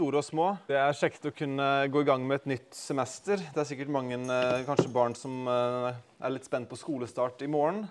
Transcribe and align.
store 0.00 0.20
og 0.22 0.24
små. 0.24 0.44
Det 0.64 0.78
er 0.80 0.96
kjekt 0.96 1.26
å 1.28 1.30
kunne 1.36 1.64
gå 1.92 2.00
i 2.00 2.06
gang 2.08 2.22
med 2.24 2.38
et 2.40 2.46
nytt 2.54 2.76
semester. 2.76 3.36
Det 3.52 3.60
er 3.60 3.66
sikkert 3.68 3.90
mange 3.92 4.16
eh, 4.16 4.62
kanskje 4.64 4.88
barn 4.94 5.12
som 5.18 5.44
eh, 5.44 5.98
er 6.24 6.32
litt 6.32 6.46
spent 6.48 6.70
på 6.70 6.78
skolestart 6.80 7.42
i 7.44 7.48
morgen. 7.50 7.82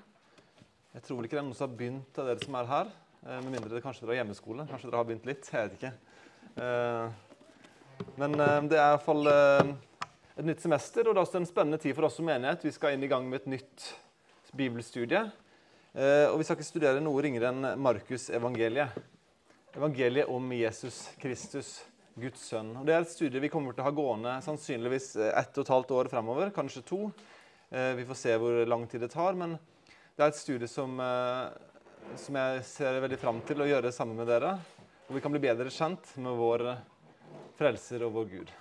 Jeg 0.96 1.04
tror 1.06 1.20
vel 1.20 1.28
ikke 1.28 1.38
det 1.38 1.42
er 1.44 1.46
noen 1.46 1.58
som 1.60 1.68
har 1.68 1.76
begynt 1.78 2.18
av 2.18 2.32
dere 2.32 2.42
som 2.42 2.56
er 2.58 2.70
her. 2.72 2.90
eh, 3.28 3.36
Med 3.44 3.52
mindre 3.54 3.76
det 3.76 3.84
kanskje 3.84 4.08
dere 4.08 4.16
har 4.16 4.20
hjemmeskole. 4.24 4.66
Kanskje 4.72 4.90
dere 4.90 5.02
har 5.04 5.06
begynt 5.06 5.28
litt. 5.30 5.52
Jeg 5.54 5.68
vet 5.68 5.76
ikke. 5.78 5.92
Men 8.24 8.34
det 8.72 8.80
er 8.80 8.88
iallfall 8.88 9.30
et 9.30 10.48
nytt 10.48 10.66
semester, 10.66 11.06
og 11.06 11.14
det 11.14 11.22
er 11.22 11.28
også 11.28 11.44
en 11.44 11.48
spennende 11.52 11.80
tid 11.84 11.94
for 11.94 12.08
oss 12.08 12.18
som 12.18 12.26
menighet. 12.26 12.66
Vi 12.66 12.74
skal 12.74 12.96
inn 12.98 13.06
i 13.06 13.12
gang 13.12 13.28
med 13.30 13.44
et 13.44 13.52
nytt 13.54 13.86
bibelstudie. 14.58 15.22
Og 15.94 16.42
vi 16.42 16.48
skal 16.48 16.58
ikke 16.58 16.72
studere 16.72 17.06
noe 17.06 17.22
ringere 17.22 17.54
enn 17.54 17.70
Markus-evangeliet. 17.86 18.98
Evangeliet 19.78 20.34
om 20.34 20.50
Jesus 20.58 21.04
Kristus, 21.22 21.76
Guds 22.22 22.44
sønn. 22.52 22.74
Og 22.78 22.86
Det 22.86 22.94
er 22.96 23.02
et 23.02 23.12
studie 23.12 23.42
vi 23.42 23.50
kommer 23.52 23.74
til 23.74 23.84
å 23.84 23.90
ha 23.90 23.96
gående 23.96 24.36
sannsynligvis 24.46 25.16
ett 25.30 25.58
og 25.58 25.64
et 25.64 25.74
halvt 25.74 25.94
år 25.98 26.12
fremover, 26.12 26.52
kanskje 26.56 26.86
to. 26.86 27.02
Eh, 27.72 27.96
Vi 27.96 28.06
får 28.06 28.16
se 28.16 28.38
hvor 28.38 28.66
lang 28.68 28.88
tid 28.88 29.02
det 29.02 29.12
tar, 29.12 29.34
men 29.34 29.58
det 30.16 30.24
er 30.24 30.28
et 30.28 30.36
studie 30.36 30.68
som, 30.68 31.00
eh, 31.00 31.50
som 32.16 32.36
jeg 32.36 32.64
ser 32.64 33.02
veldig 33.02 33.20
fram 33.20 33.42
til 33.42 33.62
å 33.62 33.68
gjøre 33.68 33.92
sammen 33.94 34.18
med 34.18 34.28
dere. 34.28 34.58
Og 35.10 35.16
vi 35.16 35.22
kan 35.22 35.32
bli 35.32 35.42
bedre 35.42 35.70
kjent 35.70 36.18
med 36.18 36.38
vår 36.38 36.78
frelser 37.58 38.04
og 38.04 38.14
vår 38.14 38.30
Gud. 38.30 38.52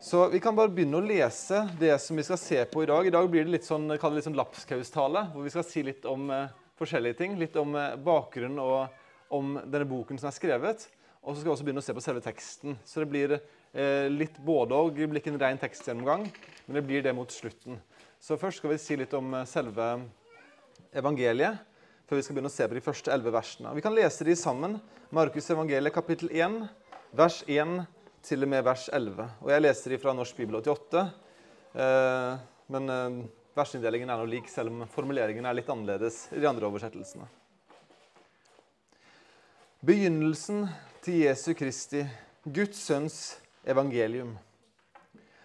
Så 0.00 0.28
Vi 0.28 0.40
kan 0.40 0.54
bare 0.56 0.68
begynne 0.68 0.98
å 0.98 1.06
lese 1.06 1.62
det 1.80 1.94
som 2.00 2.16
vi 2.16 2.22
skal 2.22 2.36
se 2.36 2.64
på 2.68 2.82
i 2.82 2.86
dag. 2.86 3.06
I 3.06 3.10
dag 3.10 3.28
blir 3.30 3.44
det 3.46 3.54
litt 3.54 3.64
sånn, 3.64 3.88
det 3.88 3.96
litt 4.02 4.26
sånn 4.26 4.36
lapskaustale, 4.36 5.30
hvor 5.32 5.42
vi 5.42 5.50
skal 5.50 5.64
si 5.64 5.82
litt 5.82 6.04
om 6.04 6.28
eh, 6.30 6.50
forskjellige 6.76 7.16
ting. 7.16 7.38
Litt 7.40 7.56
om 7.56 7.72
eh, 7.74 7.94
bakgrunnen 7.96 8.60
og 8.60 9.32
om 9.32 9.54
denne 9.64 9.88
boken 9.88 10.20
som 10.20 10.28
er 10.28 10.36
skrevet. 10.36 10.84
Og 11.24 11.32
så 11.32 11.40
skal 11.40 11.48
vi 11.48 11.54
også 11.54 11.64
begynne 11.64 11.80
å 11.80 11.86
se 11.86 11.94
på 11.96 12.04
selve 12.04 12.20
teksten. 12.24 12.76
Så 12.84 13.00
det 13.00 13.08
blir 13.08 13.34
eh, 13.38 14.10
litt 14.12 14.36
både 14.44 14.76
og. 14.76 14.92
Det 14.92 15.08
blir 15.08 15.22
ikke 15.22 15.32
en 15.32 15.40
ren 15.40 15.60
tekstgjennomgang, 15.60 16.26
men 16.66 16.76
det 16.76 16.84
blir 16.84 17.04
det 17.04 17.14
mot 17.16 17.32
slutten. 17.32 17.78
Så 18.20 18.36
først 18.40 18.60
skal 18.60 18.74
vi 18.74 18.80
si 18.82 18.98
litt 19.00 19.14
om 19.16 19.32
eh, 19.38 19.46
selve 19.48 19.88
evangeliet, 20.92 21.62
før 22.04 22.20
vi 22.20 22.26
skal 22.26 22.36
begynne 22.36 22.52
å 22.52 22.54
se 22.54 22.68
på 22.68 22.76
de 22.76 22.84
første 22.84 23.12
elleve 23.14 23.32
versene. 23.34 23.72
Vi 23.76 23.84
kan 23.84 23.96
lese 23.96 24.26
de 24.28 24.36
sammen. 24.36 24.76
Markus 25.16 25.48
evangeliet 25.54 25.96
kapittel 25.96 26.28
1, 26.28 26.58
vers 27.16 27.40
1 27.48 27.78
til 28.24 28.44
og 28.44 28.52
med 28.52 28.64
vers 28.66 28.88
11. 28.92 29.30
Og 29.44 29.52
jeg 29.52 29.64
leser 29.64 29.94
de 29.94 30.00
fra 30.02 30.12
Norsk 30.16 30.36
bibel 30.38 30.60
88. 30.60 31.06
Eh, 31.72 32.34
men 32.74 32.92
eh, 32.92 33.20
versinndelingen 33.56 34.12
er 34.12 34.20
nå 34.20 34.28
lik, 34.28 34.52
selv 34.52 34.72
om 34.72 34.84
formuleringen 34.92 35.48
er 35.48 35.56
litt 35.56 35.72
annerledes 35.72 36.26
i 36.36 36.42
de 36.42 36.48
andre 36.52 36.68
oversettelsene. 36.68 37.28
Begynnelsen 39.84 40.64
til 41.04 41.20
Jesu 41.20 41.50
Kristi, 41.52 42.00
Guds 42.48 42.78
sønns 42.80 43.16
evangelium. 43.68 44.30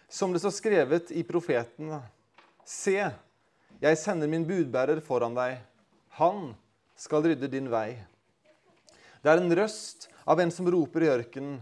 Som 0.07 0.31
det 0.31 0.39
står 0.39 0.53
skrevet 0.55 1.09
i 1.11 1.23
profetene. 1.27 1.97
Se, 2.63 2.95
jeg 3.81 3.97
sender 3.99 4.31
min 4.31 4.45
budbærer 4.47 5.01
foran 5.03 5.35
deg. 5.35 5.57
Han 6.15 6.53
skal 6.95 7.27
rydde 7.27 7.49
din 7.51 7.67
vei. 7.71 7.97
Det 9.19 9.33
er 9.33 9.41
en 9.41 9.55
røst 9.59 10.07
av 10.23 10.39
en 10.39 10.53
som 10.53 10.69
roper 10.71 11.03
i 11.03 11.11
ørkenen. 11.11 11.59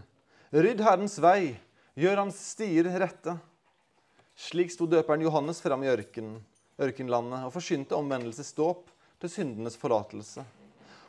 Rydd 0.54 0.84
Herrens 0.86 1.18
vei, 1.18 1.56
gjør 1.98 2.22
hans 2.22 2.38
stier 2.52 2.86
rette. 3.02 3.34
Slik 4.38 4.70
sto 4.70 4.86
døperen 4.86 5.26
Johannes 5.26 5.58
fram 5.64 5.82
i 5.82 5.90
ørken, 5.90 6.36
ørkenlandet 6.78 7.48
og 7.48 7.56
forsynte 7.56 7.98
omvendelsesdåp 7.98 8.86
til 9.18 9.34
syndenes 9.40 9.74
forlatelse. 9.80 10.46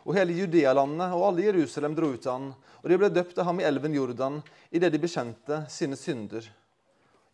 Og 0.10 0.16
hele 0.18 0.34
Judealandet 0.34 1.12
og 1.14 1.28
alle 1.28 1.44
Jerusalem 1.46 1.94
dro 1.94 2.08
ut 2.16 2.24
til 2.24 2.34
han, 2.34 2.48
og 2.82 2.90
de 2.90 2.98
ble 2.98 3.12
døpt 3.14 3.38
av 3.38 3.46
ham 3.52 3.60
i 3.62 3.66
elven 3.68 3.94
Jordan 3.94 4.40
idet 4.74 4.90
de 4.96 5.02
bekjente 5.02 5.60
sine 5.70 5.98
synder. 6.00 6.48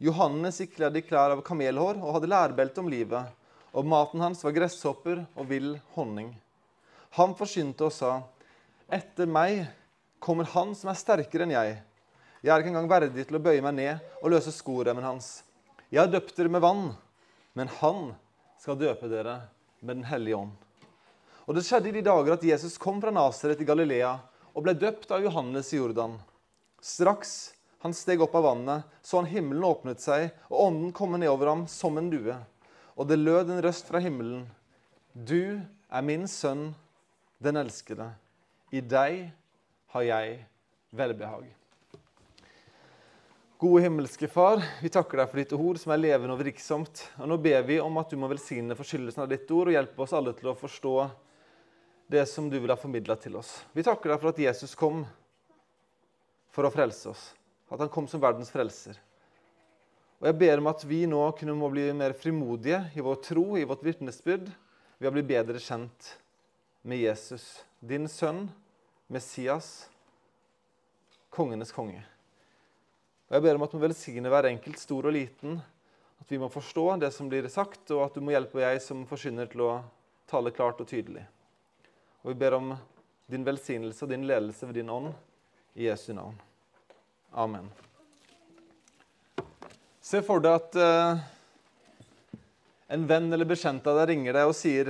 Johannes 0.03 0.59
gikk 0.59 0.73
kledd 0.75 0.97
i 0.99 1.03
klær 1.07 1.31
av 1.37 1.43
kamelhår 1.47 2.01
og 2.01 2.17
hadde 2.17 2.31
lærbelte 2.33 2.83
om 2.83 2.91
livet, 2.91 3.31
og 3.71 3.87
maten 3.87 4.23
hans 4.25 4.43
var 4.43 4.55
gresshopper 4.57 5.23
og 5.37 5.47
vill 5.47 5.77
honning. 5.95 6.33
Han 7.15 7.35
forsynte 7.39 7.87
og 7.87 7.95
sa, 7.95 8.17
Etter 8.91 9.31
meg 9.31 9.63
kommer 10.19 10.51
han 10.51 10.75
som 10.75 10.91
er 10.91 10.99
sterkere 10.99 11.47
enn 11.47 11.55
jeg. 11.55 11.79
Jeg 12.43 12.51
er 12.51 12.59
ikke 12.59 12.73
engang 12.73 12.91
verdig 12.91 13.23
til 13.23 13.39
å 13.39 13.43
bøye 13.47 13.63
meg 13.63 13.79
ned 13.79 14.19
og 14.19 14.35
løse 14.35 14.51
skoremmen 14.51 15.07
hans. 15.07 15.45
Jeg 15.87 16.03
har 16.03 16.11
døpt 16.11 16.35
dere 16.35 16.51
med 16.51 16.65
vann, 16.65 16.89
men 17.55 17.71
han 17.79 18.11
skal 18.59 18.83
døpe 18.83 19.07
dere 19.07 19.39
med 19.79 20.01
Den 20.01 20.07
hellige 20.11 20.43
ånd. 20.43 20.64
Og 21.45 21.55
Det 21.55 21.65
skjedde 21.65 21.91
i 21.91 21.97
de 21.99 22.05
dager 22.05 22.33
at 22.33 22.45
Jesus 22.45 22.79
kom 22.81 22.97
fra 23.01 23.13
Nasaret 23.13 23.59
i 23.61 23.67
Galilea 23.67 24.15
og 24.55 24.63
ble 24.65 24.73
døpt 24.73 25.11
av 25.13 25.21
Johannes 25.21 25.69
i 25.73 25.77
Jordan. 25.77 26.15
Straks 26.81 27.35
han 27.85 27.93
steg 27.93 28.21
opp 28.23 28.33
av 28.33 28.47
vannet, 28.47 28.85
så 29.05 29.19
han 29.19 29.27
himmelen 29.29 29.65
åpnet 29.67 30.01
seg, 30.01 30.31
og 30.49 30.61
ånden 30.71 30.93
komme 30.95 31.19
ned 31.21 31.29
over 31.29 31.51
ham 31.51 31.67
som 31.69 31.99
en 32.01 32.07
due. 32.09 32.33
Og 32.97 33.05
det 33.05 33.19
lød 33.19 33.51
en 33.53 33.61
røst 33.61 33.85
fra 33.85 34.01
himmelen. 34.01 34.47
Du 35.13 35.61
er 35.61 36.07
min 36.07 36.25
sønn, 36.25 36.71
den 37.37 37.59
elskede. 37.61 38.07
I 38.73 38.81
deg 38.81 39.27
har 39.93 40.07
jeg 40.07 40.39
velbehag. 40.97 41.45
Gode 43.61 43.83
himmelske 43.85 44.31
Far, 44.33 44.65
vi 44.81 44.89
takker 44.89 45.21
deg 45.21 45.29
for 45.29 45.43
ditt 45.43 45.53
ord 45.53 45.77
som 45.79 45.93
er 45.93 46.01
levende 46.01 46.33
og 46.33 46.41
virksomt. 46.41 47.05
Og 47.21 47.29
nå 47.29 47.37
ber 47.37 47.61
vi 47.69 47.77
om 47.83 48.01
at 48.01 48.09
du 48.09 48.17
må 48.17 48.31
velsigne 48.33 48.75
forskyldelsen 48.75 49.27
av 49.27 49.29
ditt 49.29 49.53
ord 49.53 49.69
og 49.69 49.77
hjelpe 49.77 50.07
oss 50.07 50.15
alle 50.17 50.33
til 50.33 50.49
å 50.49 50.57
forstå 50.57 50.95
det 52.07 52.25
som 52.29 52.49
du 52.49 52.59
vil 52.59 52.69
ha 52.69 52.77
formidla 52.77 53.15
til 53.19 53.35
oss. 53.39 53.63
Vi 53.73 53.83
takker 53.83 54.11
deg 54.11 54.21
for 54.21 54.31
at 54.31 54.41
Jesus 54.41 54.75
kom 54.77 55.03
for 56.53 56.67
å 56.67 56.73
frelse 56.73 57.09
oss. 57.11 57.23
At 57.71 57.81
han 57.81 57.91
kom 57.91 58.07
som 58.07 58.21
verdens 58.21 58.51
frelser. 58.53 58.99
Og 60.21 60.29
jeg 60.29 60.37
ber 60.39 60.61
om 60.61 60.69
at 60.71 60.85
vi 60.87 61.01
nå 61.09 61.21
kunne 61.37 61.57
må 61.57 61.69
bli 61.73 61.89
mer 61.97 62.15
frimodige 62.17 62.85
i 62.95 63.03
vår 63.03 63.17
tro, 63.25 63.45
i 63.57 63.65
vårt 63.67 63.83
vitnesbyrd, 63.83 64.47
ved 64.97 65.09
å 65.09 65.13
bli 65.17 65.25
bedre 65.27 65.59
kjent 65.59 66.13
med 66.85 67.01
Jesus, 67.01 67.65
din 67.83 68.07
sønn, 68.07 68.45
Messias, 69.11 69.89
kongenes 71.33 71.73
konge. 71.75 71.99
Og 73.27 73.35
Jeg 73.35 73.43
ber 73.43 73.57
om 73.57 73.65
at 73.65 73.73
du 73.73 73.77
må 73.77 73.87
velsigne 73.87 74.31
hver 74.31 74.47
enkelt, 74.47 74.79
stor 74.79 75.09
og 75.09 75.17
liten, 75.17 75.59
at 76.21 76.31
vi 76.31 76.39
må 76.39 76.47
forstå 76.53 76.85
det 77.01 77.11
som 77.13 77.27
blir 77.29 77.49
sagt, 77.51 77.89
og 77.91 78.05
at 78.05 78.15
du 78.15 78.23
må 78.23 78.31
hjelpe 78.33 78.63
jeg 78.63 78.81
som 78.85 79.03
forsyner 79.09 79.49
til 79.51 79.65
å 79.65 79.71
tale 80.29 80.53
klart 80.55 80.79
og 80.81 80.87
tydelig. 80.89 81.25
Og 82.25 82.31
vi 82.31 82.39
ber 82.41 82.55
om 82.57 82.71
din 83.29 83.43
velsignelse 83.45 84.01
og 84.01 84.09
din 84.09 84.23
ledelse 84.25 84.65
ved 84.65 84.79
din 84.79 84.89
ånd 84.89 85.11
i 85.77 85.85
Jesu 85.85 86.09
navn. 86.17 86.33
Amen. 87.37 87.67
Se 90.01 90.23
for 90.25 90.41
deg 90.41 90.55
at 90.57 90.77
eh, 90.81 91.19
en 92.97 93.03
venn 93.05 93.29
eller 93.29 93.45
bekjent 93.45 93.85
av 93.85 93.99
deg 93.99 94.09
ringer 94.09 94.33
deg 94.33 94.49
og 94.49 94.57
sier 94.57 94.89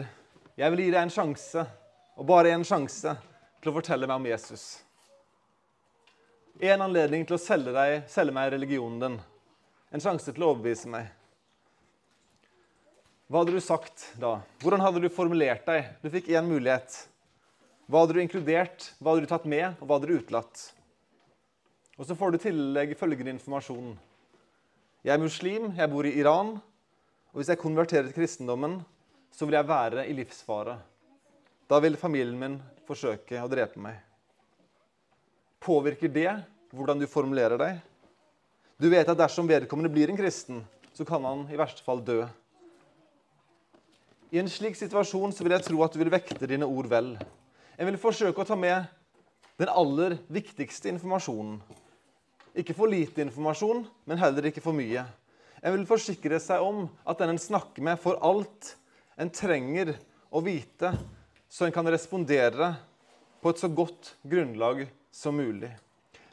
jeg 0.56 0.72
vil 0.72 0.86
gi 0.86 0.94
deg 0.94 1.02
en 1.02 1.12
sjanse, 1.12 1.66
og 2.16 2.28
bare 2.30 2.54
en 2.56 2.64
sjanse, 2.64 3.12
til 3.60 3.72
å 3.72 3.76
fortelle 3.76 4.08
meg 4.08 4.22
om 4.22 4.28
Jesus. 4.30 4.64
En 6.64 6.86
anledning 6.86 7.26
til 7.28 7.36
å 7.36 7.42
selge, 7.42 7.74
deg, 7.76 8.06
selge 8.08 8.36
meg 8.38 8.54
religionen 8.54 9.02
din. 9.02 9.18
En 9.92 10.06
sjanse 10.06 10.32
til 10.32 10.46
å 10.46 10.54
overbevise 10.54 10.88
meg. 10.94 11.10
Hva 13.28 13.42
hadde 13.42 13.58
du 13.58 13.60
sagt 13.66 14.08
da? 14.24 14.38
Hvordan 14.64 14.86
hadde 14.86 15.04
du 15.04 15.10
formulert 15.12 15.68
deg? 15.68 15.92
Du 16.00 16.08
fikk 16.14 16.32
én 16.32 16.48
mulighet. 16.48 16.96
Hva 17.86 18.02
hadde 18.02 18.16
du 18.18 18.22
inkludert, 18.24 18.88
hva 18.98 19.14
hadde 19.14 19.28
du 19.28 19.30
tatt 19.30 19.46
med, 19.46 19.76
og 19.78 19.86
hva 19.86 20.00
hadde 20.00 20.10
du 20.10 20.18
utelatt? 20.18 20.62
Og 21.96 22.08
så 22.08 22.16
får 22.18 22.34
du 22.34 22.38
i 22.40 22.44
tillegg 22.48 22.96
følgende 22.98 23.36
informasjon. 23.36 23.94
Jeg 25.06 25.14
er 25.14 25.22
muslim, 25.22 25.68
jeg 25.78 25.92
bor 25.92 26.08
i 26.10 26.16
Iran, 26.18 26.56
og 27.30 27.38
hvis 27.38 27.52
jeg 27.54 27.62
konverterer 27.62 28.10
til 28.10 28.18
kristendommen, 28.18 28.80
så 29.30 29.46
vil 29.46 29.60
jeg 29.60 29.70
være 29.70 30.08
i 30.10 30.16
livsfare. 30.18 30.80
Da 31.70 31.78
vil 31.84 32.00
familien 32.00 32.40
min 32.42 32.58
forsøke 32.88 33.38
å 33.42 33.52
drepe 33.52 33.82
meg. 33.82 34.00
Påvirker 35.62 36.10
det 36.10 36.32
hvordan 36.74 37.00
du 37.02 37.06
formulerer 37.10 37.62
deg? 37.62 37.80
Du 38.82 38.90
vet 38.92 39.08
at 39.08 39.22
dersom 39.22 39.48
vedkommende 39.48 39.94
blir 39.94 40.10
en 40.10 40.18
kristen, 40.20 40.66
så 40.96 41.06
kan 41.06 41.24
han 41.28 41.46
i 41.54 41.60
verste 41.60 41.86
fall 41.86 42.02
dø. 42.06 42.24
I 44.34 44.42
en 44.42 44.50
slik 44.52 44.76
situasjon 44.76 45.32
så 45.36 45.46
vil 45.46 45.54
jeg 45.54 45.70
tro 45.70 45.86
at 45.86 45.94
du 45.94 46.02
vil 46.02 46.12
vekte 46.12 46.50
dine 46.50 46.68
ord 46.68 46.90
vel. 46.92 47.14
En 47.76 47.90
vil 47.90 48.00
forsøke 48.00 48.42
å 48.42 48.48
ta 48.48 48.56
med 48.60 48.88
den 49.60 49.72
aller 49.72 50.18
viktigste 50.32 50.90
informasjonen. 50.92 51.60
Ikke 52.56 52.76
for 52.76 52.88
lite 52.92 53.24
informasjon, 53.24 53.84
men 54.08 54.20
heller 54.20 54.48
ikke 54.48 54.64
for 54.64 54.76
mye. 54.76 55.04
En 55.60 55.76
vil 55.76 55.88
forsikre 55.90 56.40
seg 56.40 56.64
om 56.64 56.86
at 57.04 57.20
den 57.20 57.34
en 57.34 57.42
snakker 57.42 57.84
med, 57.84 58.00
får 58.00 58.22
alt 58.24 58.76
en 59.20 59.32
trenger 59.32 59.96
å 60.32 60.42
vite, 60.44 60.94
så 61.52 61.68
en 61.68 61.76
kan 61.76 61.88
respondere 61.92 62.74
på 63.44 63.52
et 63.52 63.60
så 63.62 63.70
godt 63.72 64.14
grunnlag 64.24 64.86
som 65.12 65.36
mulig. 65.36 65.72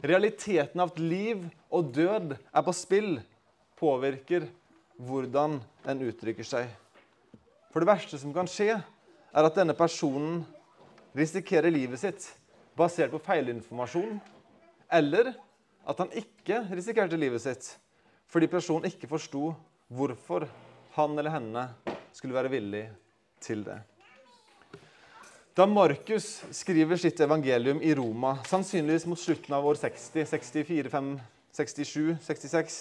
Realiteten 0.02 0.82
av 0.82 0.94
at 0.94 1.02
liv 1.02 1.42
og 1.70 1.92
død 1.94 2.34
er 2.34 2.66
på 2.66 2.74
spill, 2.74 3.12
påvirker 3.78 4.46
hvordan 5.02 5.58
en 5.90 6.02
uttrykker 6.06 6.46
seg. 6.46 6.70
For 7.74 7.82
det 7.82 7.90
verste 7.90 8.18
som 8.20 8.34
kan 8.34 8.50
skje, 8.50 8.76
er 9.32 9.48
at 9.48 9.56
denne 9.58 9.74
personen 9.78 10.42
risikerer 11.16 11.70
livet 11.70 12.00
sitt 12.00 12.28
basert 12.78 13.12
på 13.12 13.20
feilinformasjon 13.26 14.20
eller 14.92 15.32
at 15.88 15.98
han 15.98 16.12
ikke 16.16 16.62
risikerte 16.72 17.18
livet 17.20 17.44
sitt 17.44 17.72
fordi 18.32 18.48
personen 18.48 18.88
ikke 18.88 19.10
forsto 19.10 19.50
hvorfor 19.92 20.46
han 20.96 21.18
eller 21.18 21.34
henne 21.34 21.66
skulle 22.16 22.36
være 22.36 22.52
villig 22.52 22.86
til 23.42 23.64
det. 23.66 23.78
Da 25.52 25.66
Markus 25.68 26.38
skriver 26.56 26.96
sitt 26.96 27.20
evangelium 27.20 27.82
i 27.84 27.92
Roma, 27.94 28.38
sannsynligvis 28.48 29.04
mot 29.04 29.20
slutten 29.20 29.52
av 29.52 29.66
år 29.68 29.76
60, 29.82 30.24
64, 30.30 30.88
5, 30.88 31.10
67, 31.52 32.16
66, 32.24 32.78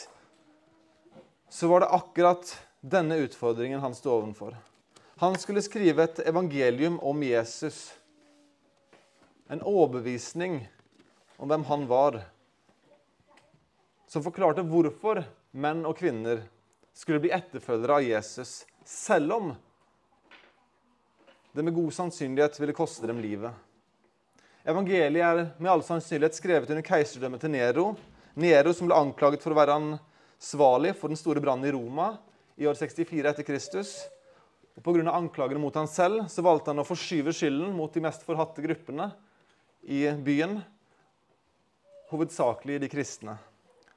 så 1.52 1.68
var 1.68 1.84
det 1.84 1.90
akkurat 1.98 2.54
denne 2.80 3.18
utfordringen 3.26 3.84
han 3.84 3.96
sto 3.96 4.14
overfor. 4.14 4.56
Han 5.20 5.36
skulle 5.36 5.62
skrive 5.62 6.08
et 6.08 6.22
evangelium 6.24 6.96
om 7.04 7.20
Jesus. 7.24 7.92
En 9.52 9.60
overbevisning 9.68 10.62
om 11.38 11.50
hvem 11.52 11.64
han 11.68 11.82
var. 11.88 12.22
Som 14.08 14.24
forklarte 14.24 14.64
hvorfor 14.64 15.26
menn 15.52 15.82
og 15.84 15.98
kvinner 16.00 16.46
skulle 16.96 17.20
bli 17.20 17.34
etterfølgere 17.36 17.98
av 17.98 18.06
Jesus, 18.06 18.62
selv 18.88 19.34
om 19.36 19.50
det 21.52 21.66
med 21.68 21.76
god 21.76 21.92
sannsynlighet 21.98 22.60
ville 22.62 22.76
koste 22.76 23.10
dem 23.10 23.20
livet. 23.20 23.52
Evangeliet 24.64 25.26
er 25.26 25.42
med 25.58 25.72
all 25.74 25.84
sannsynlighet 25.84 26.38
skrevet 26.38 26.72
under 26.72 26.86
keiserdømmet 26.88 27.44
til 27.44 27.52
Nero. 27.52 27.86
Nero 28.40 28.72
som 28.78 28.88
ble 28.88 29.00
anklaget 29.04 29.44
for 29.44 29.52
å 29.52 29.58
være 29.58 29.76
ansvarlig 29.82 30.94
for 31.00 31.12
den 31.12 31.20
store 31.20 31.44
brannen 31.44 31.68
i 31.68 31.74
Roma 31.76 32.14
i 32.56 32.70
år 32.70 32.80
64 32.80 33.34
etter 33.34 33.48
Kristus. 33.48 33.98
Og 34.78 34.86
Pga. 34.86 35.04
anklagene 35.12 35.60
mot 35.60 35.76
han 35.76 35.92
selv 35.92 36.30
så 36.32 36.46
valgte 36.46 36.72
han 36.72 36.80
å 36.80 36.88
forskyve 36.88 37.36
skylden 37.36 37.76
mot 37.76 37.92
de 37.92 38.06
mest 38.06 38.24
forhatte 38.24 38.64
gruppene 38.64 39.10
i 39.82 40.12
byen, 40.12 40.60
hovedsakelig 42.12 42.80
de 42.82 42.90
kristne. 42.92 43.38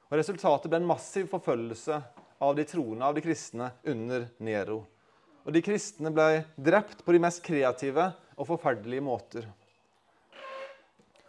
Og 0.09 0.17
Resultatet 0.19 0.69
ble 0.71 0.79
en 0.81 0.89
massiv 0.89 1.27
forfølgelse 1.31 1.99
av 2.45 2.55
de 2.55 2.65
troende, 2.67 3.05
av 3.05 3.15
de 3.15 3.23
kristne, 3.25 3.71
under 3.83 4.27
Nero. 4.43 4.83
Og 5.45 5.53
de 5.53 5.61
kristne 5.65 6.11
ble 6.13 6.45
drept 6.55 7.03
på 7.05 7.13
de 7.13 7.21
mest 7.21 7.43
kreative 7.45 8.09
og 8.35 8.49
forferdelige 8.49 9.05
måter. 9.05 9.47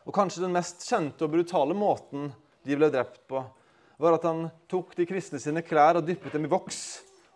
Og 0.07 0.15
kanskje 0.15 0.45
den 0.45 0.55
mest 0.55 0.87
kjente 0.87 1.27
og 1.27 1.33
brutale 1.35 1.75
måten 1.77 2.31
de 2.67 2.79
ble 2.79 2.89
drept 2.95 3.25
på, 3.29 3.43
var 3.99 4.17
at 4.17 4.27
han 4.29 4.47
tok 4.71 4.95
de 4.97 5.07
kristne 5.09 5.41
sine 5.43 5.65
klær 5.67 5.99
og 5.99 6.07
dyppet 6.07 6.37
dem 6.37 6.47
i 6.47 6.53
voks, 6.53 6.81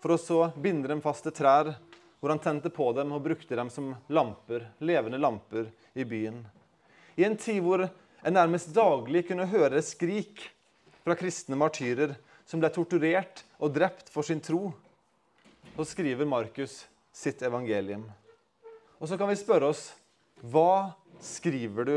for 0.00 0.14
å 0.14 0.20
så 0.20 0.40
binde 0.56 0.88
dem 0.88 1.02
fast 1.04 1.26
til 1.26 1.34
trær, 1.36 1.74
hvor 2.20 2.32
han 2.32 2.40
tente 2.42 2.72
på 2.72 2.90
dem 2.96 3.12
og 3.16 3.24
brukte 3.24 3.56
dem 3.56 3.70
som 3.72 3.94
lamper, 4.12 4.68
levende 4.84 5.20
lamper 5.20 5.70
i 5.96 6.04
byen. 6.04 6.42
I 7.20 7.26
en 7.26 7.36
tid 7.36 7.60
hvor 7.60 7.82
en 7.84 8.32
nærmest 8.32 8.70
daglig 8.72 9.26
kunne 9.28 9.48
høre 9.50 9.82
skrik 9.84 10.46
fra 11.04 11.16
kristne 11.18 11.58
martyrer 11.58 12.14
som 12.48 12.62
ble 12.62 12.70
torturert 12.72 13.42
og 13.60 13.74
drept 13.74 14.08
for 14.12 14.24
sin 14.24 14.40
tro, 14.40 14.70
så 15.76 15.84
skriver 15.92 16.28
Markus 16.28 16.80
sitt 17.12 17.44
evangelium. 17.44 18.06
Og 19.00 19.08
så 19.08 19.20
kan 19.20 19.28
vi 19.28 19.36
spørre 19.36 19.68
oss 19.68 19.90
hva 20.40 20.96
skriver 21.20 21.88
du 21.88 21.96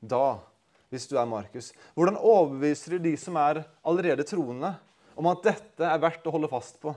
da, 0.00 0.40
hvis 0.88 1.04
du 1.10 1.18
er 1.20 1.28
Markus? 1.28 1.74
Hvordan 1.92 2.16
overbeviser 2.16 2.96
du 2.96 3.10
de 3.10 3.16
som 3.20 3.36
er 3.40 3.66
allerede 3.84 4.24
troende, 4.28 4.72
om 5.12 5.28
at 5.28 5.44
dette 5.44 5.84
er 5.84 6.00
verdt 6.00 6.28
å 6.28 6.32
holde 6.32 6.48
fast 6.52 6.80
på? 6.80 6.94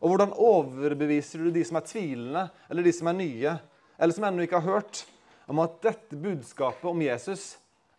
Og 0.00 0.12
hvordan 0.12 0.36
overbeviser 0.38 1.42
du 1.42 1.50
de 1.54 1.66
som 1.66 1.78
er 1.80 1.90
tvilende, 1.90 2.46
eller 2.70 2.86
de 2.86 2.94
som 2.94 3.10
er 3.10 3.18
nye, 3.18 3.56
eller 3.98 4.16
som 4.16 4.30
ennå 4.30 4.46
ikke 4.46 4.62
har 4.62 4.78
hørt, 4.78 5.02
om 5.50 5.58
at 5.58 5.80
dette 5.82 6.14
budskapet 6.14 6.86
om 6.86 7.00
Jesus 7.02 7.56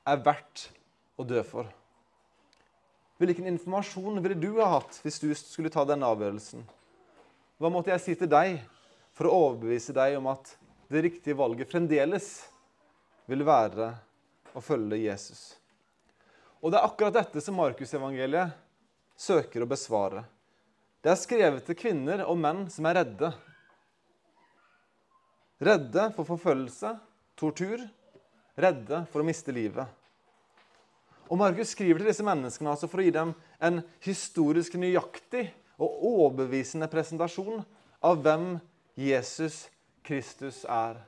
er 0.07 0.21
verdt 0.23 0.69
å 1.19 1.25
dø 1.27 1.41
for? 1.43 1.67
Hvilken 3.19 3.49
informasjon 3.51 4.21
ville 4.23 4.39
du 4.39 4.55
ha 4.61 4.69
hatt 4.77 5.01
hvis 5.03 5.19
du 5.19 5.27
skulle 5.35 5.71
ta 5.73 5.83
denne 5.85 6.07
avgjørelsen? 6.07 6.63
Hva 7.59 7.69
måtte 7.69 7.91
jeg 7.91 8.03
si 8.05 8.15
til 8.17 8.31
deg 8.31 8.55
for 9.13 9.27
å 9.27 9.35
overbevise 9.49 9.93
deg 9.93 10.15
om 10.17 10.31
at 10.31 10.55
det 10.91 11.03
riktige 11.05 11.37
valget 11.37 11.69
fremdeles 11.69 12.31
vil 13.29 13.43
være 13.45 13.91
å 14.55 14.63
følge 14.63 15.03
Jesus? 15.03 15.43
Og 16.63 16.71
det 16.71 16.79
er 16.79 16.87
akkurat 16.87 17.19
dette 17.19 17.43
som 17.43 17.59
Markusevangeliet 17.59 18.55
søker 19.19 19.65
å 19.65 19.69
besvare. 19.69 20.23
Det 21.03 21.11
er 21.11 21.19
skrevet 21.19 21.67
til 21.67 21.77
kvinner 21.77 22.23
og 22.23 22.39
menn 22.39 22.67
som 22.71 22.87
er 22.87 23.01
redde. 23.01 23.35
Redde 25.61 26.09
for 26.15 26.25
forfølgelse, 26.25 26.95
tortur, 27.41 27.81
redde 28.59 29.03
for 29.11 29.23
å 29.23 29.25
miste 29.25 29.53
livet. 29.55 29.89
Og 31.31 31.39
Markus 31.39 31.71
skriver 31.71 32.01
til 32.01 32.09
disse 32.11 32.25
menneskene 32.27 32.73
altså 32.73 32.89
for 32.91 33.01
å 33.01 33.05
gi 33.05 33.13
dem 33.15 33.31
en 33.63 33.79
historisk 34.03 34.75
nøyaktig 34.79 35.45
og 35.81 36.03
overbevisende 36.09 36.89
presentasjon 36.91 37.63
av 38.03 38.19
hvem 38.21 38.57
Jesus 38.99 39.63
Kristus 40.05 40.65
er. 40.67 40.99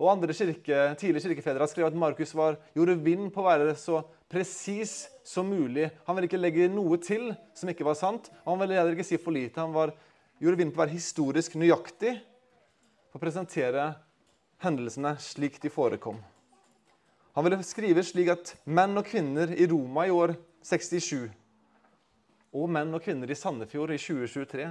Og 0.00 0.08
andre 0.14 0.32
kirke, 0.32 0.76
Tidligere 0.96 1.28
kirkefedre 1.28 1.64
har 1.66 1.68
skrevet 1.68 1.92
at 1.92 1.98
Markus 1.98 2.30
var, 2.32 2.56
gjorde 2.76 2.96
vind 3.04 3.28
på 3.34 3.42
å 3.42 3.48
være 3.50 3.74
så 3.76 4.00
presis 4.30 5.10
som 5.26 5.50
mulig. 5.50 5.90
Han 6.06 6.16
ville 6.16 6.30
ikke 6.30 6.40
legge 6.40 6.70
noe 6.72 6.96
til 7.02 7.32
som 7.56 7.68
ikke 7.68 7.84
var 7.84 7.98
sant. 7.98 8.30
og 8.44 8.54
Han 8.54 8.62
ville 8.62 8.78
heller 8.78 8.96
ikke 8.96 9.10
si 9.10 9.18
for 9.20 9.36
lite. 9.36 9.60
Han 9.60 9.74
var, 9.74 9.92
gjorde 10.40 10.62
vind 10.62 10.72
på 10.72 10.80
å 10.80 10.84
være 10.86 10.94
historisk 10.94 11.58
nøyaktig 11.60 12.14
for 13.10 13.18
å 13.18 13.24
presentere 13.26 13.90
hendelsene 14.60 15.14
slik 15.22 15.58
de 15.62 15.70
forekom. 15.72 16.18
Han 17.32 17.46
ville 17.46 17.62
skrive 17.64 18.02
slik 18.04 18.30
at 18.32 18.54
menn 18.68 18.98
og 18.98 19.06
kvinner 19.08 19.52
i 19.54 19.68
Roma 19.70 20.06
i 20.06 20.14
år 20.14 20.34
67 20.66 21.30
og 22.50 22.70
menn 22.72 22.90
og 22.96 23.02
kvinner 23.04 23.30
i 23.30 23.38
Sandefjord 23.38 23.94
i 23.94 24.00
2023 24.00 24.66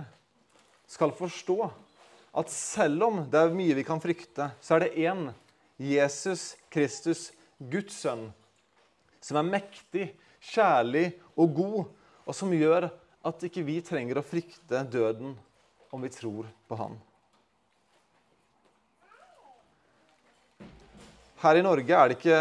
skal 0.89 1.13
forstå 1.15 1.57
at 2.39 2.51
selv 2.53 3.05
om 3.07 3.21
det 3.31 3.39
er 3.39 3.55
mye 3.55 3.77
vi 3.77 3.85
kan 3.87 4.01
frykte, 4.03 4.51
så 4.61 4.75
er 4.75 4.85
det 4.85 5.07
én, 5.07 5.29
Jesus 5.79 6.53
Kristus, 6.69 7.29
Guds 7.57 7.95
sønn, 8.03 8.27
som 9.23 9.39
er 9.39 9.47
mektig, 9.47 10.11
kjærlig 10.51 11.07
og 11.39 11.55
god, 11.55 11.79
og 12.27 12.35
som 12.35 12.53
gjør 12.53 12.89
at 13.25 13.45
ikke 13.47 13.65
vi 13.67 13.79
trenger 13.83 14.19
å 14.19 14.25
frykte 14.25 14.83
døden 14.91 15.33
om 15.89 16.03
vi 16.03 16.11
tror 16.13 16.47
på 16.69 16.77
Han. 16.79 16.99
Her 21.39 21.55
i 21.55 21.61
Norge 21.63 21.95
er 21.95 22.09
det, 22.11 22.17
ikke, 22.17 22.37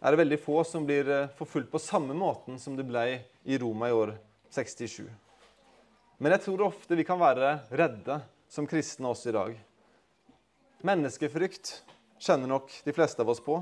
er 0.00 0.14
det 0.14 0.16
veldig 0.16 0.38
få 0.40 0.62
som 0.64 0.86
blir 0.88 1.10
eh, 1.12 1.26
forfulgt 1.36 1.68
på 1.68 1.80
samme 1.82 2.16
måten 2.16 2.56
som 2.56 2.72
det 2.72 2.86
ble 2.88 3.02
i 3.44 3.58
Roma 3.60 3.90
i 3.90 3.92
år 3.92 4.14
67. 4.56 5.04
Men 6.24 6.32
jeg 6.32 6.44
tror 6.46 6.64
ofte 6.70 6.96
vi 6.96 7.04
kan 7.04 7.20
være 7.20 7.52
redde 7.68 8.16
som 8.48 8.64
kristne 8.64 9.12
også 9.12 9.28
i 9.28 9.36
dag. 9.36 9.60
Menneskefrykt 10.88 11.76
kjenner 12.16 12.48
nok 12.48 12.72
de 12.88 12.96
fleste 12.96 13.20
av 13.20 13.36
oss 13.36 13.44
på. 13.44 13.60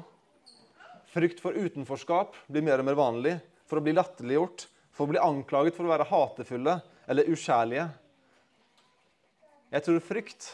Frykt 1.10 1.42
for 1.42 1.58
utenforskap 1.58 2.38
blir 2.46 2.62
mer 2.62 2.78
og 2.78 2.86
mer 2.86 3.02
vanlig. 3.02 3.36
For 3.66 3.82
å 3.82 3.82
bli 3.82 3.98
latterliggjort, 3.98 4.68
for 4.94 5.10
å 5.10 5.16
bli 5.16 5.26
anklaget 5.26 5.74
for 5.74 5.90
å 5.90 5.96
være 5.96 6.12
hatefulle 6.12 6.78
eller 7.10 7.34
ukjærlige. 7.34 7.90
Jeg 9.74 9.90
tror 9.90 10.04
frykt 10.14 10.52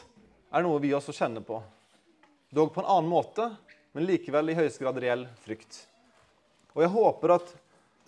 er 0.49 0.64
noe 0.64 0.81
vi 0.81 0.97
også 0.97 1.12
kjenner 1.12 1.45
på. 1.45 1.61
Dog 2.55 2.73
på 2.75 2.81
en 2.81 2.90
annen 2.90 3.11
måte, 3.11 3.50
men 3.93 4.07
likevel 4.09 4.52
i 4.52 4.57
høyeste 4.57 4.85
grad 4.85 4.99
reell 5.02 5.26
frykt. 5.45 5.83
Og 6.76 6.85
jeg 6.85 6.95
håper 6.95 7.35
at 7.37 7.57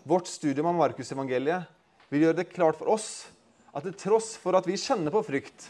Vårt 0.02 0.26
studium 0.26 0.70
av 0.70 0.78
Markusevangeliet 0.78 1.68
vil 2.09 2.25
gjøre 2.25 2.38
det 2.38 2.52
klart 2.54 2.78
for 2.78 2.88
oss 2.94 3.28
at 3.76 3.85
til 3.85 3.97
tross 4.00 4.32
for 4.40 4.56
at 4.56 4.64
vi 4.66 4.78
kjenner 4.80 5.12
på 5.12 5.20
frykt, 5.26 5.66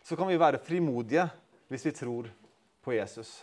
så 0.00 0.16
kan 0.16 0.28
vi 0.30 0.40
være 0.40 0.62
frimodige 0.64 1.26
hvis 1.68 1.84
vi 1.84 1.92
tror 1.92 2.30
på 2.84 2.94
Jesus. 2.96 3.36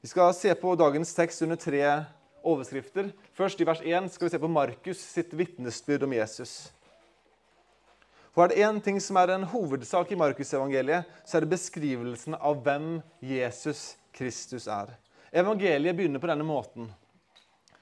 Vi 0.00 0.08
skal 0.08 0.32
se 0.34 0.54
på 0.56 0.72
dagens 0.78 1.12
tekst 1.14 1.44
under 1.44 1.60
tre 1.60 1.82
overskrifter. 2.46 3.10
Først 3.36 3.60
i 3.60 3.66
vers 3.68 3.84
1 3.84 4.08
skal 4.14 4.28
vi 4.28 4.32
se 4.32 4.40
på 4.40 4.50
Markus 4.50 5.04
sitt 5.04 5.34
vitnesbyrd 5.36 6.06
om 6.08 6.16
Jesus. 6.16 6.70
For 8.34 8.44
er 8.44 8.52
det 8.52 8.62
én 8.62 8.78
ting 8.84 9.00
som 9.02 9.16
er 9.18 9.34
en 9.34 9.46
hovedsak 9.48 10.12
i 10.12 10.18
Markusevangeliet, 10.18 11.08
så 11.24 11.38
er 11.38 11.44
det 11.44 11.52
beskrivelsen 11.52 12.36
av 12.38 12.60
hvem 12.64 12.98
Jesus 13.24 13.96
Kristus 14.14 14.68
er. 14.70 14.92
Evangeliet 15.32 15.96
begynner 15.96 16.22
på 16.22 16.30
denne 16.30 16.46
måten 16.46 16.88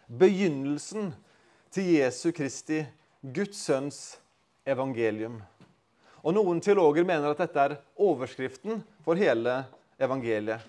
begynnelsen 0.06 1.10
til 1.74 1.90
Jesu 1.96 2.30
Kristi, 2.32 2.84
Guds 3.20 3.58
sønns 3.66 4.00
evangelium. 4.66 5.40
Og 6.22 6.34
Noen 6.34 6.60
teologer 6.62 7.06
mener 7.06 7.30
at 7.30 7.42
dette 7.42 7.62
er 7.62 7.76
overskriften 8.02 8.80
for 9.04 9.18
hele 9.18 9.60
evangeliet. 10.02 10.62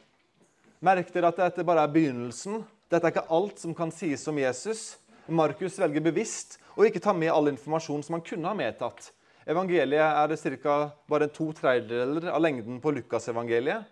Merk 0.85 1.09
dere 1.13 1.31
at 1.31 1.39
dette 1.41 1.65
bare 1.65 1.85
er 1.85 1.93
begynnelsen. 1.93 2.61
Dette 2.89 3.07
er 3.09 3.13
ikke 3.15 3.29
alt 3.33 3.61
som 3.61 3.73
kan 3.77 3.93
sies 3.93 4.25
om 4.29 4.37
Jesus. 4.37 4.97
Markus 5.27 5.79
velger 5.81 6.03
bevisst 6.05 6.59
å 6.77 6.85
ikke 6.85 7.01
ta 7.03 7.13
med 7.17 7.33
all 7.33 7.49
informasjon 7.49 8.05
som 8.05 8.17
han 8.17 8.25
kunne 8.25 8.49
ha 8.49 8.57
medtatt. 8.57 9.09
Evangeliet 9.47 10.03
er 10.03 10.27
det 10.27 10.59
ca. 10.59 10.91
bare 11.07 11.29
to 11.31 11.53
tredjedeler 11.55 12.25
av 12.33 12.41
lengden 12.43 12.81
på 12.83 12.91
Lukasevangeliet, 12.91 13.85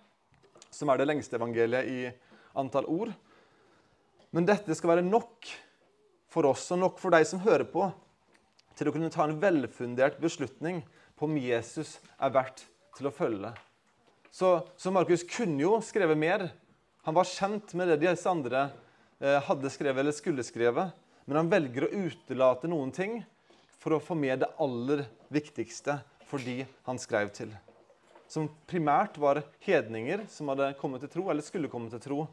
som 0.68 0.90
er 0.92 1.00
det 1.00 1.08
lengste 1.08 1.38
evangeliet 1.38 1.88
i 1.88 2.00
antall 2.60 2.88
ord. 2.92 3.14
Men 4.36 4.44
dette 4.44 4.76
skal 4.76 4.98
være 4.98 5.06
nok 5.08 5.48
for 6.28 6.50
oss 6.50 6.66
og 6.76 6.82
nok 6.82 7.00
for 7.00 7.16
deg 7.16 7.24
som 7.30 7.40
hører 7.40 7.64
på, 7.72 7.88
til 8.76 8.90
å 8.90 8.92
kunne 8.92 9.12
ta 9.14 9.24
en 9.24 9.38
velfundert 9.40 10.18
beslutning 10.20 10.82
på 11.16 11.30
om 11.30 11.38
Jesus 11.40 12.02
er 12.20 12.34
verdt 12.36 12.66
til 12.98 13.08
å 13.08 13.14
følge. 13.16 13.54
Så, 14.36 14.58
så 14.76 14.92
Markus 14.92 15.24
kunne 15.24 15.64
jo 15.64 15.78
skrevet 15.80 16.20
mer. 16.20 16.50
Han 17.08 17.16
var 17.16 17.30
kjent 17.32 17.72
med 17.80 17.94
det 17.94 18.02
disse 18.02 18.28
andre 18.28 18.66
eh, 19.24 19.40
hadde 19.48 19.72
skrevet 19.72 20.04
eller 20.04 20.18
skulle 20.18 20.44
skrevet. 20.44 20.92
Men 21.24 21.40
han 21.40 21.54
velger 21.54 21.88
å 21.88 21.94
utelate 22.10 22.68
noen 22.68 22.92
ting 22.92 23.22
for 23.86 23.94
å 23.94 24.02
få 24.02 24.16
med 24.18 24.40
det 24.42 24.48
aller 24.58 25.04
viktigste 25.30 26.00
for 26.26 26.42
de 26.42 26.64
han 26.88 26.98
skrev 26.98 27.30
til. 27.36 27.52
Som 28.26 28.48
primært 28.66 29.20
var 29.22 29.44
hedninger 29.62 30.24
som 30.34 30.50
hadde 30.50 30.72
kommet 30.80 31.04
til 31.06 31.12
tro, 31.14 31.28
eller 31.30 31.46
skulle 31.46 31.70
komme 31.70 31.92
til 31.94 32.02
tro 32.02 32.24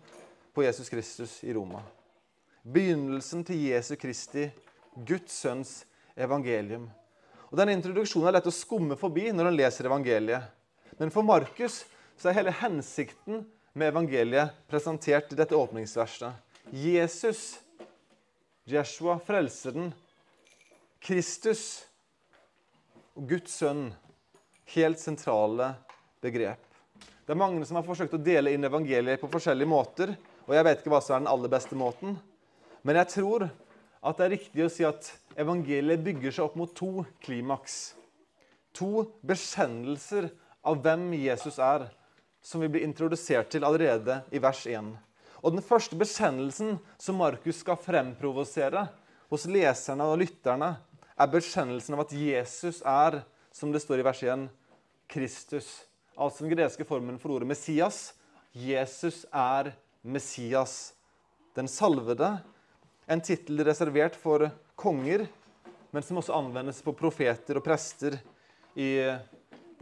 på 0.56 0.64
Jesus 0.64 0.88
Kristus 0.88 1.34
i 1.44 1.52
Roma. 1.52 1.82
Begynnelsen 2.64 3.44
til 3.44 3.60
Jesu 3.66 3.98
Kristi, 4.00 4.46
Guds 4.96 5.36
sønns 5.42 5.74
evangelium. 6.16 6.86
Og 7.50 7.60
Denne 7.60 7.76
introduksjonen 7.76 8.30
er 8.30 8.38
lett 8.38 8.48
å 8.48 8.54
skumme 8.56 8.96
forbi 8.96 9.28
når 9.36 9.50
en 9.50 9.58
leser 9.58 9.90
evangeliet. 9.90 10.46
Men 10.96 11.12
for 11.12 11.26
Markus 11.26 11.82
så 12.16 12.30
er 12.30 12.38
hele 12.38 12.54
hensikten 12.62 13.44
med 13.76 13.92
evangeliet 13.92 14.56
presentert 14.72 15.28
i 15.34 15.36
dette 15.36 15.58
åpningsverset. 15.58 16.32
Jesus, 16.72 17.58
Jeshua, 18.64 19.18
frelseren, 19.20 19.92
Kristus 21.02 21.82
og 23.18 23.26
Guds 23.32 23.56
sønn. 23.58 23.88
Helt 24.72 25.00
sentrale 25.02 25.72
begrep. 26.22 26.62
Det 27.26 27.34
er 27.34 27.40
mange 27.40 27.66
som 27.66 27.80
har 27.80 27.86
forsøkt 27.86 28.14
å 28.14 28.20
dele 28.22 28.52
inn 28.54 28.62
evangeliet 28.68 29.18
på 29.20 29.30
forskjellige 29.32 29.70
måter. 29.70 30.12
Og 30.46 30.54
jeg 30.54 30.66
vet 30.66 30.78
ikke 30.78 30.92
hva 30.94 31.00
som 31.02 31.16
er 31.16 31.24
den 31.24 31.32
aller 31.32 31.50
beste 31.50 31.78
måten. 31.78 32.14
Men 32.86 33.00
jeg 33.00 33.10
tror 33.16 33.48
at 33.48 34.18
det 34.18 34.24
er 34.24 34.34
riktig 34.36 34.62
å 34.62 34.70
si 34.70 34.86
at 34.86 35.10
evangeliet 35.38 36.06
bygger 36.06 36.36
seg 36.36 36.46
opp 36.46 36.54
mot 36.60 36.70
to 36.78 37.04
klimaks. 37.22 37.96
To 38.78 39.08
bekjennelser 39.26 40.30
av 40.62 40.78
hvem 40.86 41.10
Jesus 41.18 41.58
er, 41.58 41.88
som 42.42 42.62
vi 42.62 42.70
blir 42.70 42.86
introdusert 42.86 43.50
til 43.50 43.66
allerede 43.66 44.20
i 44.30 44.38
vers 44.42 44.62
1. 44.70 44.94
Og 45.42 45.58
Den 45.58 45.66
første 45.66 45.98
bekjennelsen 45.98 46.76
som 46.94 47.18
Markus 47.18 47.58
skal 47.62 47.78
fremprovosere 47.82 48.86
hos 49.32 49.46
leserne 49.50 50.06
og 50.06 50.20
lytterne, 50.22 50.76
er 51.16 51.30
bekjennelsen 51.32 51.96
av 51.96 52.04
at 52.06 52.14
Jesus 52.16 52.80
er, 52.86 53.20
som 53.52 53.72
det 53.72 53.82
står 53.84 54.00
i 54.00 54.06
vers 54.06 54.22
1, 54.24 54.46
Kristus. 55.12 55.68
Altså 56.16 56.44
den 56.44 56.54
greske 56.54 56.86
formen 56.88 57.18
for 57.20 57.34
ordet 57.36 57.48
Messias. 57.48 58.12
Jesus 58.52 59.24
er 59.28 59.72
Messias, 60.02 60.94
den 61.56 61.68
salvede. 61.68 62.34
En 63.08 63.20
tittel 63.24 63.64
reservert 63.66 64.16
for 64.16 64.48
konger, 64.78 65.26
men 65.92 66.04
som 66.04 66.20
også 66.20 66.36
anvendes 66.36 66.80
på 66.84 66.94
profeter 66.96 67.60
og 67.60 67.66
prester 67.66 68.18
i 68.76 68.94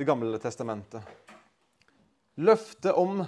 Det 0.00 0.06
gamle 0.08 0.38
testamentet. 0.40 1.04
Løftet 2.40 2.96
om 2.96 3.18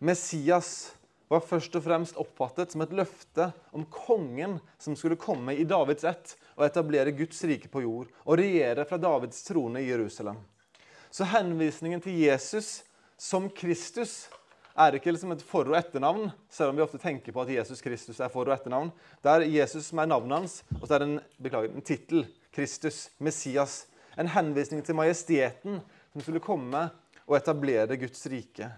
Messias 0.00 0.94
var 1.28 1.44
først 1.44 1.74
og 1.76 1.84
fremst 1.84 2.16
oppfattet 2.16 2.72
som 2.72 2.80
et 2.84 2.94
løfte 2.96 3.50
om 3.76 3.84
kongen 3.92 4.56
som 4.80 4.96
skulle 4.96 5.18
komme 5.20 5.52
i 5.52 5.66
Davids 5.68 6.06
ett 6.08 6.32
og 6.58 6.66
etablere 6.66 7.14
Guds 7.14 7.38
rike 7.46 7.70
på 7.70 7.84
jord 7.84 8.10
og 8.24 8.38
regjere 8.40 8.84
fra 8.88 8.98
Davids 8.98 9.44
trone 9.46 9.80
i 9.80 9.88
Jerusalem. 9.88 10.40
Så 11.10 11.24
henvisningen 11.30 12.02
til 12.02 12.18
Jesus 12.18 12.82
som 13.18 13.46
Kristus 13.50 14.26
er 14.78 14.94
ikke 14.94 15.12
liksom 15.14 15.32
et 15.32 15.42
for- 15.42 15.66
og 15.70 15.76
etternavn, 15.78 16.32
selv 16.50 16.70
om 16.70 16.76
vi 16.76 16.82
ofte 16.82 16.98
tenker 16.98 17.32
på 17.32 17.42
at 17.42 17.48
Jesus 17.50 17.80
Kristus 17.82 18.20
er 18.20 18.28
for- 18.28 18.46
og 18.46 18.54
etternavn. 18.54 18.92
Det 19.22 19.30
er 19.30 19.46
Jesus 19.48 19.86
som 19.86 19.98
er 19.98 20.06
navnet 20.06 20.38
hans, 20.38 20.62
og 20.80 20.86
så 20.86 20.94
er 20.94 20.98
det 20.98 21.08
en, 21.08 21.20
beklager, 21.42 21.74
en 21.74 21.82
tittel. 21.82 22.26
Kristus, 22.52 23.10
Messias. 23.20 23.86
En 24.18 24.28
henvisning 24.28 24.82
til 24.82 24.94
majesteten 24.94 25.80
som 26.12 26.22
skulle 26.22 26.40
komme 26.40 26.90
og 27.26 27.36
etablere 27.36 27.96
Guds 27.96 28.26
rike. 28.26 28.70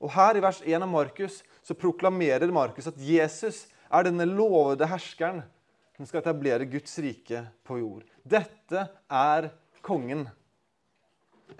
Og 0.00 0.10
Her 0.10 0.36
i 0.36 0.42
vers 0.42 0.62
1 0.62 0.82
av 0.82 0.88
Markus 0.88 1.42
så 1.62 1.74
proklamerer 1.74 2.50
Markus 2.52 2.86
at 2.86 2.98
Jesus 2.98 3.66
er 3.90 4.02
denne 4.02 4.26
lovede 4.26 4.86
herskeren 4.86 5.44
som 5.96 6.06
skal 6.06 6.20
etablere 6.20 6.68
Guds 6.68 6.98
rike 7.02 7.42
på 7.64 7.78
jord. 7.80 8.04
Dette 8.22 8.86
er 9.08 9.48
kongen. 9.84 10.26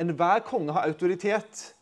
Enhver 0.01 0.45
konge 0.47 0.75
har 0.77 0.89
autoritet. 0.91 1.73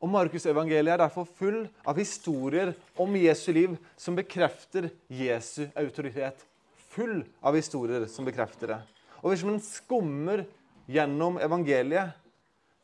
Og 0.00 0.08
Markusevangeliet 0.08 0.94
er 0.94 1.02
derfor 1.02 1.28
full 1.28 1.66
av 1.88 1.98
historier 2.00 2.72
om 3.00 3.16
Jesu 3.20 3.50
liv 3.52 3.76
som 4.00 4.16
bekrefter 4.16 4.88
Jesu 5.12 5.66
autoritet. 5.76 6.46
Full 6.90 7.20
av 7.44 7.56
historier 7.56 8.06
som 8.08 8.28
bekrefter 8.28 8.74
det. 8.74 8.80
Og 9.20 9.32
Hvis 9.32 9.44
man 9.44 9.60
skummer 9.60 10.44
gjennom 10.90 11.36
evangeliet, 11.40 12.16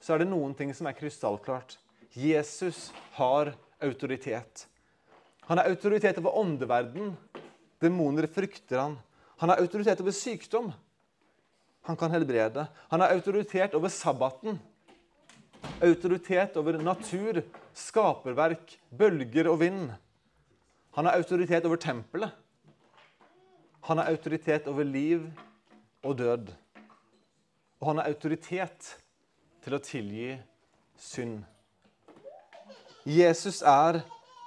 så 0.00 0.14
er 0.14 0.22
det 0.22 0.30
noen 0.30 0.52
ting 0.54 0.72
som 0.76 0.86
er 0.86 0.96
krystallklart. 0.96 1.78
Jesus 2.16 2.92
har 3.16 3.54
autoritet. 3.82 4.66
Han 5.48 5.58
har 5.58 5.70
autoritet 5.70 6.18
over 6.20 6.36
åndeverden. 6.38 7.14
Demoner 7.83 8.26
frykter 8.30 8.80
han. 8.80 8.97
Han 9.42 9.52
har 9.52 9.61
autoritet 9.61 10.00
over 10.00 10.14
sykdom. 10.16 10.73
Han 11.87 11.97
kan 11.97 12.11
helbrede. 12.11 12.66
Han 12.88 13.00
har 13.00 13.14
autoritet 13.14 13.75
over 13.75 13.92
sabbaten 13.92 14.59
autoritet 15.80 16.56
over 16.56 16.78
natur, 16.80 17.42
skaperverk, 17.75 18.76
bølger 18.90 19.49
og 19.50 19.61
vind. 19.61 19.90
Han 20.97 21.04
har 21.09 21.18
autoritet 21.18 21.64
over 21.64 21.76
tempelet. 21.76 22.30
Han 23.87 23.99
har 23.99 24.11
autoritet 24.11 24.66
over 24.66 24.85
liv 24.85 25.26
og 26.02 26.18
død. 26.18 26.52
Og 27.80 27.88
han 27.88 28.00
har 28.00 28.09
autoritet 28.09 28.97
til 29.64 29.76
å 29.76 29.83
tilgi 29.83 30.33
synd. 30.99 31.42
Jesus 33.06 33.61
er 33.62 34.00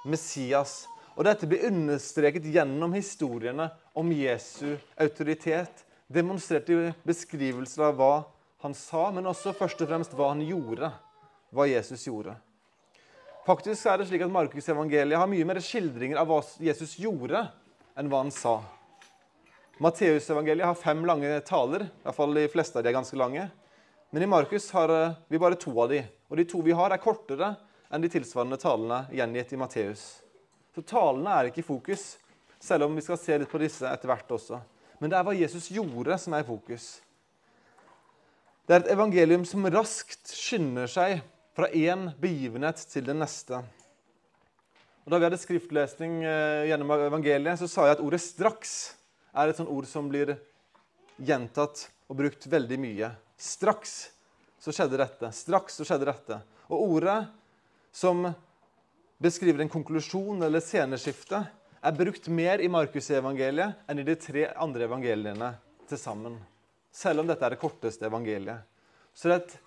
Messias. 0.04 0.82
Og 1.20 1.26
dette 1.28 1.44
blir 1.44 1.66
understreket 1.68 2.46
gjennom 2.48 2.94
historiene 2.96 3.66
om 3.92 4.08
Jesu 4.16 4.78
autoritet, 4.96 5.82
demonstrert 6.08 6.70
i 6.72 6.78
beskrivelser 7.04 7.90
av 7.90 7.98
hva 7.98 8.14
han 8.64 8.72
sa, 8.72 9.10
men 9.12 9.28
også 9.28 9.52
først 9.52 9.84
og 9.84 9.90
fremst 9.90 10.14
hva 10.16 10.30
han 10.32 10.40
gjorde 10.40 10.88
hva 11.52 11.66
Jesus 11.68 12.06
gjorde. 12.08 12.32
Faktisk 13.44 13.84
er 13.84 14.00
det 14.00 14.06
slik 14.08 14.24
at 14.24 14.32
Markusevangeliet 14.32 15.20
har 15.20 15.28
mye 15.28 15.48
mer 15.48 15.60
skildringer 15.64 16.22
av 16.22 16.30
hva 16.30 16.38
Jesus 16.64 16.96
gjorde, 17.02 17.44
enn 18.00 18.08
hva 18.08 18.22
han 18.24 18.32
sa. 18.32 18.56
Matteusevangeliet 19.80 20.70
har 20.70 20.80
fem 20.80 21.04
lange 21.08 21.34
taler. 21.44 21.84
I 21.84 22.06
hvert 22.06 22.16
fall 22.16 22.36
de 22.36 22.46
fleste 22.52 22.80
av 22.80 22.84
de 22.84 22.92
er 22.92 22.96
ganske 22.96 23.20
lange. 23.20 23.44
Men 24.08 24.24
i 24.24 24.28
Markus 24.38 24.70
har 24.72 24.92
eh, 24.96 25.20
vi 25.28 25.40
bare 25.40 25.60
to 25.60 25.76
av 25.84 25.92
de. 25.92 26.00
Og 26.32 26.40
de 26.40 26.48
to 26.48 26.64
vi 26.64 26.76
har, 26.76 26.92
er 26.92 27.04
kortere 27.04 27.54
enn 27.92 28.04
de 28.04 28.12
tilsvarende 28.12 28.60
talene 28.60 29.04
gjengitt 29.12 29.52
i 29.52 29.60
Matteus. 29.60 30.08
Så 30.74 30.84
talene 30.86 31.34
er 31.34 31.50
ikke 31.50 31.62
i 31.64 31.66
fokus, 31.66 32.14
selv 32.60 32.86
om 32.86 32.94
vi 32.96 33.04
skal 33.04 33.18
se 33.18 33.38
litt 33.40 33.50
på 33.50 33.60
disse 33.62 33.88
etter 33.88 34.10
hvert 34.10 34.34
også. 34.36 34.60
Men 35.00 35.10
det 35.10 35.18
er 35.18 35.26
hva 35.26 35.34
Jesus 35.34 35.70
gjorde, 35.72 36.18
som 36.20 36.36
er 36.36 36.44
i 36.44 36.48
fokus. 36.48 36.88
Det 38.68 38.76
er 38.76 38.84
et 38.84 38.92
evangelium 38.94 39.46
som 39.48 39.66
raskt 39.72 40.30
skynder 40.30 40.90
seg 40.90 41.22
fra 41.56 41.66
én 41.74 42.10
begivenhet 42.20 42.78
til 42.92 43.08
den 43.08 43.18
neste. 43.22 43.58
Og 45.02 45.10
da 45.10 45.18
vi 45.18 45.26
hadde 45.26 45.40
skriftlesning 45.40 46.20
eh, 46.22 46.68
gjennom 46.68 46.92
evangeliet, 46.94 47.58
så 47.58 47.66
sa 47.66 47.88
jeg 47.88 47.96
at 47.96 48.04
ordet 48.04 48.20
'straks' 48.22 48.92
er 49.34 49.50
et 49.50 49.58
sånt 49.58 49.72
ord 49.72 49.88
som 49.88 50.06
blir 50.10 50.36
gjentatt 51.18 51.88
og 52.10 52.18
brukt 52.20 52.46
veldig 52.46 52.78
mye. 52.78 53.10
Straks 53.40 53.94
så 54.60 54.74
skjedde 54.74 55.00
dette. 55.00 55.32
Straks 55.32 55.80
så 55.80 55.86
skjedde 55.88 56.08
dette. 56.10 56.40
Og 56.68 56.94
ordet 56.96 57.18
som 57.92 58.28
beskriver 59.20 59.60
en 59.60 59.68
konklusjon 59.68 60.42
eller 60.42 60.62
sceneskifte, 60.64 61.42
er 61.80 61.96
brukt 61.96 62.28
mer 62.28 62.60
i 62.60 62.68
Markusevangeliet 62.72 63.88
enn 63.88 64.00
i 64.00 64.04
de 64.04 64.16
tre 64.20 64.46
andre 64.52 64.86
evangeliene 64.88 65.54
til 65.88 66.00
sammen. 66.00 66.38
Selv 66.92 67.22
om 67.22 67.28
dette 67.28 67.44
er 67.46 67.54
det 67.54 67.60
korteste 67.60 68.08
evangeliet. 68.08 68.64
Så 69.14 69.28
det 69.28 69.36
er 69.36 69.42
et 69.44 69.58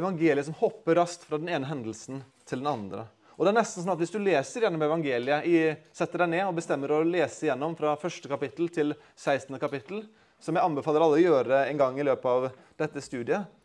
evangelie 0.00 0.44
som 0.46 0.56
hopper 0.60 1.00
raskt 1.00 1.26
fra 1.28 1.40
den 1.40 1.50
ene 1.52 1.68
hendelsen 1.68 2.22
til 2.48 2.62
den 2.62 2.70
andre. 2.70 3.06
Og 3.36 3.46
det 3.46 3.52
er 3.54 3.60
nesten 3.60 3.82
sånn 3.82 3.94
at 3.94 4.00
Hvis 4.02 4.12
du 4.12 4.18
leser 4.20 4.66
gjennom 4.66 4.82
evangeliet, 4.84 5.46
i, 5.48 5.72
setter 5.96 6.24
deg 6.24 6.32
ned 6.34 6.46
og 6.46 6.58
bestemmer 6.58 6.92
å 6.92 7.04
lese 7.04 7.48
gjennom 7.48 7.76
fra 7.78 7.94
første 8.00 8.28
kapittel 8.28 8.68
til 8.68 8.92
16. 9.16 9.56
kapittel, 9.60 10.04
som 10.40 10.56
jeg 10.56 10.64
anbefaler 10.64 11.04
alle 11.04 11.16
å 11.16 11.24
gjøre 11.24 11.62
en 11.68 11.80
gang 11.80 11.96
i 12.00 12.04
løpet 12.04 12.28
av 12.28 12.50
dette 12.80 13.00
studiet 13.04 13.56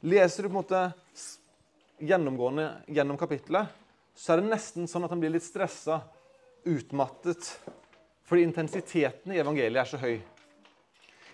Leser 0.00 0.46
du 0.46 0.48
på 0.48 0.54
en 0.54 0.62
måte 0.62 0.78
gjennomgående 2.00 2.86
gjennom 2.88 3.18
kapittelet, 3.20 3.68
så 4.14 4.34
er 4.34 4.40
det 4.40 4.50
nesten 4.50 4.88
sånn 4.90 5.06
at 5.06 5.12
han 5.12 5.20
blir 5.22 5.32
litt 5.34 5.46
stressa, 5.46 6.02
utmattet, 6.68 7.46
fordi 8.28 8.44
intensiteten 8.46 9.32
i 9.32 9.40
evangeliet 9.40 9.80
er 9.82 9.88
så 9.90 10.00
høy. 10.00 10.18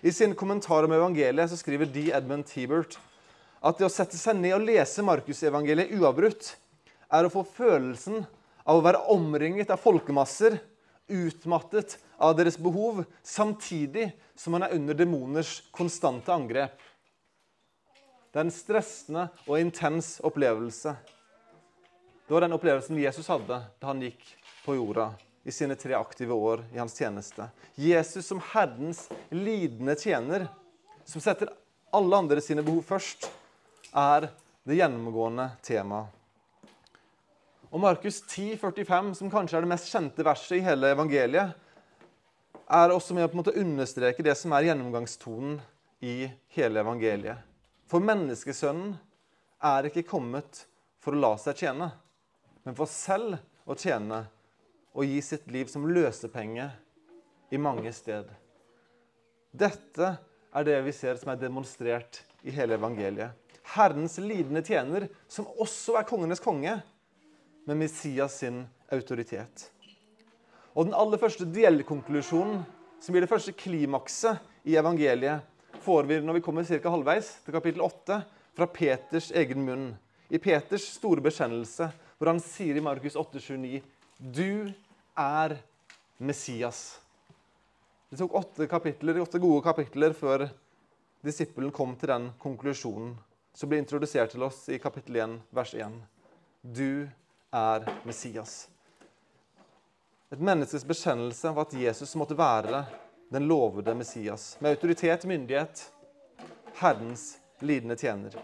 I 0.01 0.13
sin 0.13 0.35
kommentar 0.37 0.85
om 0.85 0.93
evangeliet 0.93 1.51
så 1.51 1.57
skriver 1.59 1.89
D. 1.89 2.09
Edmund 2.15 2.47
Tebert 2.47 2.99
at 3.65 3.79
det 3.79 3.87
å 3.87 3.91
sette 3.91 4.17
seg 4.19 4.37
ned 4.37 4.53
og 4.55 4.65
lese 4.67 5.03
Markusevangeliet 5.05 5.93
uavbrutt 5.97 6.51
er 7.13 7.25
å 7.25 7.31
få 7.33 7.43
følelsen 7.47 8.21
av 8.67 8.79
å 8.79 8.83
være 8.85 9.05
omringet 9.13 9.71
av 9.73 9.81
folkemasser, 9.81 10.59
utmattet 11.07 11.97
av 12.19 12.35
deres 12.37 12.57
behov, 12.59 13.03
samtidig 13.23 14.09
som 14.37 14.53
man 14.53 14.67
er 14.67 14.75
under 14.75 14.97
demoners 14.97 15.61
konstante 15.73 16.33
angrep. 16.33 16.75
Det 18.31 18.41
er 18.41 18.45
en 18.45 18.53
stressende 18.53 19.27
og 19.47 19.57
intens 19.61 20.17
opplevelse. 20.27 20.93
Det 22.27 22.33
var 22.33 22.41
den 22.41 22.53
opplevelsen 22.53 22.97
Jesus 22.99 23.27
hadde 23.31 23.61
da 23.79 23.87
han 23.87 24.01
gikk 24.03 24.23
på 24.65 24.73
jorda 24.75 25.13
i 25.47 25.51
sine 25.55 25.77
tre 25.79 25.93
aktive 25.95 26.35
år 26.35 26.65
i 26.73 26.79
hans 26.81 26.97
tjeneste. 26.99 27.45
Jesus 27.79 28.27
som 28.27 28.41
Herrens 28.51 29.05
lidende 29.31 29.93
tjener, 29.95 30.49
som 31.07 31.23
setter 31.23 31.53
alle 31.95 32.17
andre 32.19 32.41
sine 32.43 32.65
behov 32.67 32.81
først, 32.83 33.29
er 33.95 34.27
det 34.67 34.75
gjennomgående 34.75 35.45
temaet. 35.63 36.11
Og 37.71 37.79
Markus 37.79 38.19
10, 38.25 38.57
45, 38.59 39.13
som 39.21 39.31
kanskje 39.31 39.59
er 39.59 39.63
det 39.63 39.71
mest 39.71 39.87
kjente 39.91 40.25
verset 40.27 40.57
i 40.57 40.65
hele 40.65 40.91
evangeliet, 40.91 41.53
er 42.67 42.91
også 42.91 43.15
med 43.15 43.31
å 43.31 43.53
understreke 43.55 44.23
det 44.23 44.35
som 44.35 44.51
er 44.55 44.67
gjennomgangstonen 44.67 45.61
i 46.03 46.27
hele 46.57 46.83
evangeliet. 46.83 47.39
For 47.87 48.03
menneskesønnen 48.03 48.97
er 49.63 49.87
ikke 49.87 50.03
kommet 50.11 50.65
for 50.99 51.15
å 51.15 51.23
la 51.23 51.31
seg 51.39 51.63
tjene, 51.63 51.89
men 52.67 52.75
for 52.75 52.89
selv 52.91 53.37
å 53.63 53.77
tjene 53.79 54.25
og 54.91 55.07
gi 55.07 55.21
sitt 55.23 55.45
liv 55.55 55.69
som 55.71 55.85
løsepenge 55.87 56.65
i 57.55 57.59
mange 57.63 57.93
sted. 57.95 58.27
Dette 59.55 60.09
er 60.51 60.65
det 60.67 60.81
vi 60.83 60.91
ser 60.91 61.15
som 61.15 61.29
er 61.31 61.39
demonstrert 61.39 62.19
i 62.43 62.51
hele 62.51 62.75
evangeliet. 62.75 63.31
Herrens 63.71 64.17
lidende 64.19 64.59
tjener, 64.67 65.05
som 65.31 65.47
også 65.55 65.95
er 65.95 66.07
kongenes 66.09 66.43
konge, 66.43 66.73
med 67.67 67.79
Messias 67.79 68.35
sin 68.41 68.65
autoritet. 68.91 69.69
Og 70.75 70.89
Den 70.89 70.97
aller 70.97 71.21
første 71.21 71.47
delkonklusjonen, 71.47 72.65
som 72.99 73.15
blir 73.15 73.23
det 73.23 73.31
første 73.31 73.53
klimakset 73.55 74.43
i 74.67 74.75
evangeliet, 74.75 75.39
får 75.87 76.11
vi 76.11 76.19
når 76.19 76.39
vi 76.39 76.43
kommer 76.43 76.67
ca. 76.67 76.91
halvveis 76.91 77.31
til 77.45 77.55
kapittel 77.55 77.85
8, 77.87 78.19
fra 78.59 78.67
Peters 78.67 79.31
egen 79.31 79.63
munn. 79.63 79.87
I 80.27 80.39
Peters 80.43 80.89
store 80.97 81.23
bekjennelse, 81.23 81.87
hvor 82.17 82.31
han 82.31 82.41
sier 82.41 82.77
i 82.77 82.83
Markus 82.83 83.15
8,29.: 83.15 83.81
Du 84.17 84.73
er 85.17 85.57
Messias. 86.17 86.99
Det 88.09 88.17
tok 88.17 88.33
åtte, 88.33 88.67
kapitler, 88.67 89.19
åtte 89.21 89.39
gode 89.39 89.61
kapitler 89.65 90.13
før 90.15 90.47
disippelen 91.25 91.71
kom 91.75 91.95
til 91.99 92.13
den 92.13 92.29
konklusjonen 92.39 93.17
som 93.57 93.69
blir 93.69 93.81
introdusert 93.81 94.31
til 94.31 94.45
oss 94.45 94.67
i 94.69 94.77
kapittel 94.79 95.17
1, 95.17 95.35
vers 95.49 95.73
1. 95.73 95.97
Du 96.61 97.09
er 97.51 97.87
Messias. 98.05 98.67
Et 100.29 100.39
menneskes 100.39 100.85
bekjennelse 100.85 101.49
av 101.49 101.61
at 101.63 101.73
Jesus 101.73 102.15
måtte 102.19 102.37
være 102.37 102.83
den 103.33 103.47
lovede 103.47 103.95
Messias, 103.95 104.55
med 104.59 104.75
autoritet, 104.75 105.25
myndighet, 105.25 105.83
Herrens 106.79 107.37
lidende 107.59 107.95
tjener. 107.95 108.35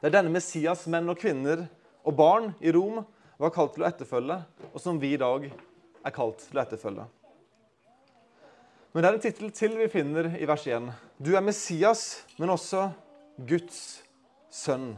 Det 0.00 0.08
er 0.08 0.14
denne 0.14 0.32
Messias 0.32 0.86
menn 0.86 1.10
og 1.10 1.18
kvinner 1.20 1.66
og 2.04 2.16
barn 2.16 2.52
i 2.60 2.72
Rom 2.74 3.02
var 3.40 3.52
kalt 3.54 3.74
til 3.74 3.84
å 3.84 3.88
etterfølge, 3.88 4.38
og 4.72 4.80
som 4.80 5.00
vi 5.00 5.14
i 5.14 5.20
dag 5.20 5.48
er 5.48 6.14
kalt 6.14 6.44
til 6.44 6.60
å 6.60 6.64
etterfølge. 6.64 7.06
Men 8.94 9.02
det 9.02 9.08
er 9.08 9.16
en 9.16 9.24
tittel 9.24 9.50
til 9.56 9.72
vi 9.80 9.90
finner 9.90 10.28
i 10.38 10.46
vers 10.46 10.68
1. 10.70 10.92
Du 11.18 11.32
er 11.34 11.42
Messias, 11.42 12.22
men 12.38 12.52
også 12.54 12.86
Guds 13.48 13.80
sønn. 14.54 14.92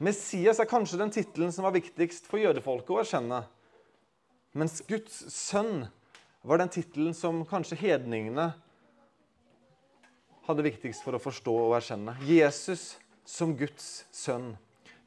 Messias 0.00 0.58
er 0.62 0.70
kanskje 0.70 1.02
den 1.02 1.12
tittelen 1.12 1.52
som 1.52 1.66
var 1.66 1.74
viktigst 1.76 2.26
for 2.30 2.40
jødefolket 2.40 2.94
å 2.94 3.02
erkjenne. 3.02 3.42
Mens 4.56 4.80
Guds 4.88 5.20
sønn 5.34 5.84
var 6.46 6.60
den 6.62 6.72
tittelen 6.72 7.14
som 7.16 7.42
kanskje 7.48 7.78
hedningene 7.82 8.52
hadde 10.48 10.64
viktigst 10.66 11.04
for 11.04 11.16
å 11.16 11.22
forstå 11.22 11.54
og 11.68 11.76
erkjenne. 11.78 12.16
Jesus 12.24 12.94
som 13.28 13.54
Guds 13.56 14.04
sønn. 14.12 14.54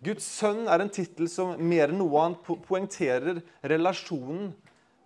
Guds 0.03 0.25
sønn 0.29 0.67
er 0.69 0.83
en 0.83 0.91
tittel 0.93 1.29
som 1.31 1.55
mer 1.57 1.89
enn 1.89 1.97
noe 1.97 2.21
annet 2.21 2.49
poengterer 2.67 3.39
relasjonen 3.65 4.51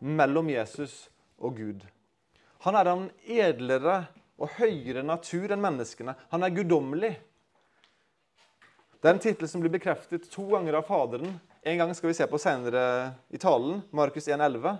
mellom 0.04 0.50
Jesus 0.52 1.06
og 1.40 1.56
Gud. 1.62 1.86
Han 2.66 2.78
er 2.78 2.90
en 2.92 3.06
edlere 3.24 4.02
og 4.42 4.52
høyere 4.58 5.06
natur 5.06 5.54
enn 5.54 5.64
menneskene. 5.64 6.16
Han 6.34 6.44
er 6.44 6.54
guddommelig. 6.56 7.14
Det 9.02 9.10
er 9.10 9.16
en 9.16 9.24
tittel 9.24 9.50
som 9.50 9.64
blir 9.64 9.74
bekreftet 9.74 10.28
to 10.30 10.46
ganger 10.52 10.78
av 10.78 10.86
Faderen. 10.90 11.40
En 11.66 11.80
gang 11.80 11.96
skal 11.96 12.12
vi 12.12 12.18
se 12.18 12.28
på 12.30 12.42
senere 12.42 12.84
i 13.34 13.40
talen, 13.42 13.80
Markus 13.96 14.28
1,11, 14.28 14.76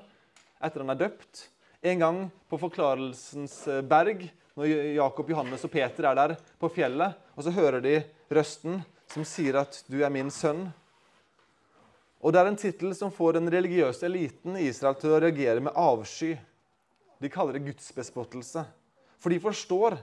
etter 0.62 0.84
han 0.84 0.94
er 0.94 1.00
døpt. 1.00 1.48
En 1.82 2.04
gang 2.04 2.22
på 2.50 2.60
Forklarelsens 2.62 3.56
eh, 3.70 3.82
berg, 3.86 4.28
når 4.58 4.70
Jakob, 4.98 5.30
Johannes 5.32 5.64
og 5.66 5.72
Peter 5.74 6.10
er 6.10 6.18
der 6.20 6.34
på 6.62 6.70
fjellet. 6.74 7.18
Og 7.38 7.46
så 7.46 7.54
hører 7.56 7.82
de 7.82 7.96
røsten 8.34 8.82
som 9.12 9.26
sier 9.28 9.58
at 9.60 9.84
'du 9.88 10.04
er 10.04 10.10
min 10.10 10.30
sønn'. 10.30 10.72
Og 12.22 12.34
Det 12.34 12.40
er 12.40 12.48
en 12.48 12.56
tittel 12.56 12.96
som 12.96 13.12
får 13.12 13.34
den 13.34 13.50
religiøse 13.50 14.06
eliten 14.06 14.56
i 14.58 14.70
Israel 14.70 14.96
til 14.96 15.10
å 15.10 15.20
reagere 15.20 15.60
med 15.60 15.74
avsky. 15.76 16.38
De 17.20 17.30
kaller 17.30 17.54
det 17.54 17.66
gudsbespottelse. 17.66 18.66
For 19.20 19.30
de 19.30 19.40
forstår 19.40 19.98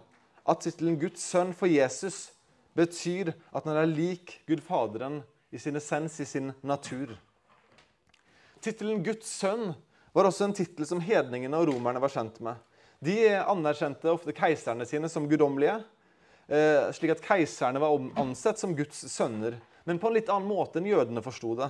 at 0.46 0.60
tittelen 0.60 0.98
Guds 0.98 1.22
sønn 1.22 1.54
for 1.54 1.66
Jesus 1.66 2.32
betyr 2.74 3.32
at 3.52 3.64
han 3.64 3.76
er 3.76 3.86
lik 3.86 4.40
Gud 4.46 4.60
Faderen 4.60 5.22
i 5.50 5.58
sin 5.58 5.76
essens, 5.76 6.20
i 6.20 6.24
sin 6.24 6.52
natur. 6.62 7.16
Tittelen 8.60 9.02
Guds 9.02 9.26
sønn 9.26 9.74
var 10.12 10.28
også 10.28 10.48
en 10.48 10.56
tittel 10.56 10.86
som 10.86 11.00
hedningene 11.00 11.58
og 11.58 11.68
romerne 11.70 12.02
var 12.02 12.12
kjent 12.12 12.40
med. 12.40 12.56
De 12.98 13.14
anerkjente 13.38 14.10
ofte 14.10 14.34
keiserne 14.34 14.86
sine 14.86 15.08
som 15.10 15.28
guddommelige, 15.30 15.78
slik 16.48 17.10
at 17.12 17.20
keiserne 17.20 17.80
var 17.82 18.06
ansett 18.16 18.60
som 18.60 18.72
Guds 18.76 19.02
sønner, 19.12 19.58
men 19.84 19.98
på 20.00 20.08
en 20.08 20.14
litt 20.16 20.30
annen 20.32 20.48
måte 20.48 20.80
enn 20.80 20.88
jødene 20.88 21.20
forsto 21.24 21.54
det. 21.58 21.68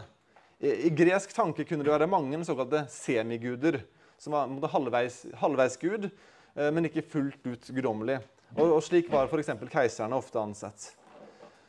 I 0.59 0.91
gresk 0.91 1.31
tanke 1.35 1.63
kunne 1.67 1.85
det 1.87 1.93
være 1.93 2.11
mange 2.11 2.39
såkalte 2.47 2.85
semiguder, 2.91 3.81
som 4.19 4.35
var 4.35 4.73
halvveis, 4.73 5.21
halvveis 5.39 5.79
eh, 5.83 6.71
men 6.73 6.89
ikke 6.89 7.03
fullt 7.07 7.47
ut 7.47 7.69
guddommelig. 7.71 8.19
Og, 8.57 8.73
og 8.73 8.83
slik 8.83 9.11
var 9.13 9.29
f.eks. 9.31 9.53
keiserne 9.71 10.19
ofte 10.19 10.41
ansett. 10.41 10.89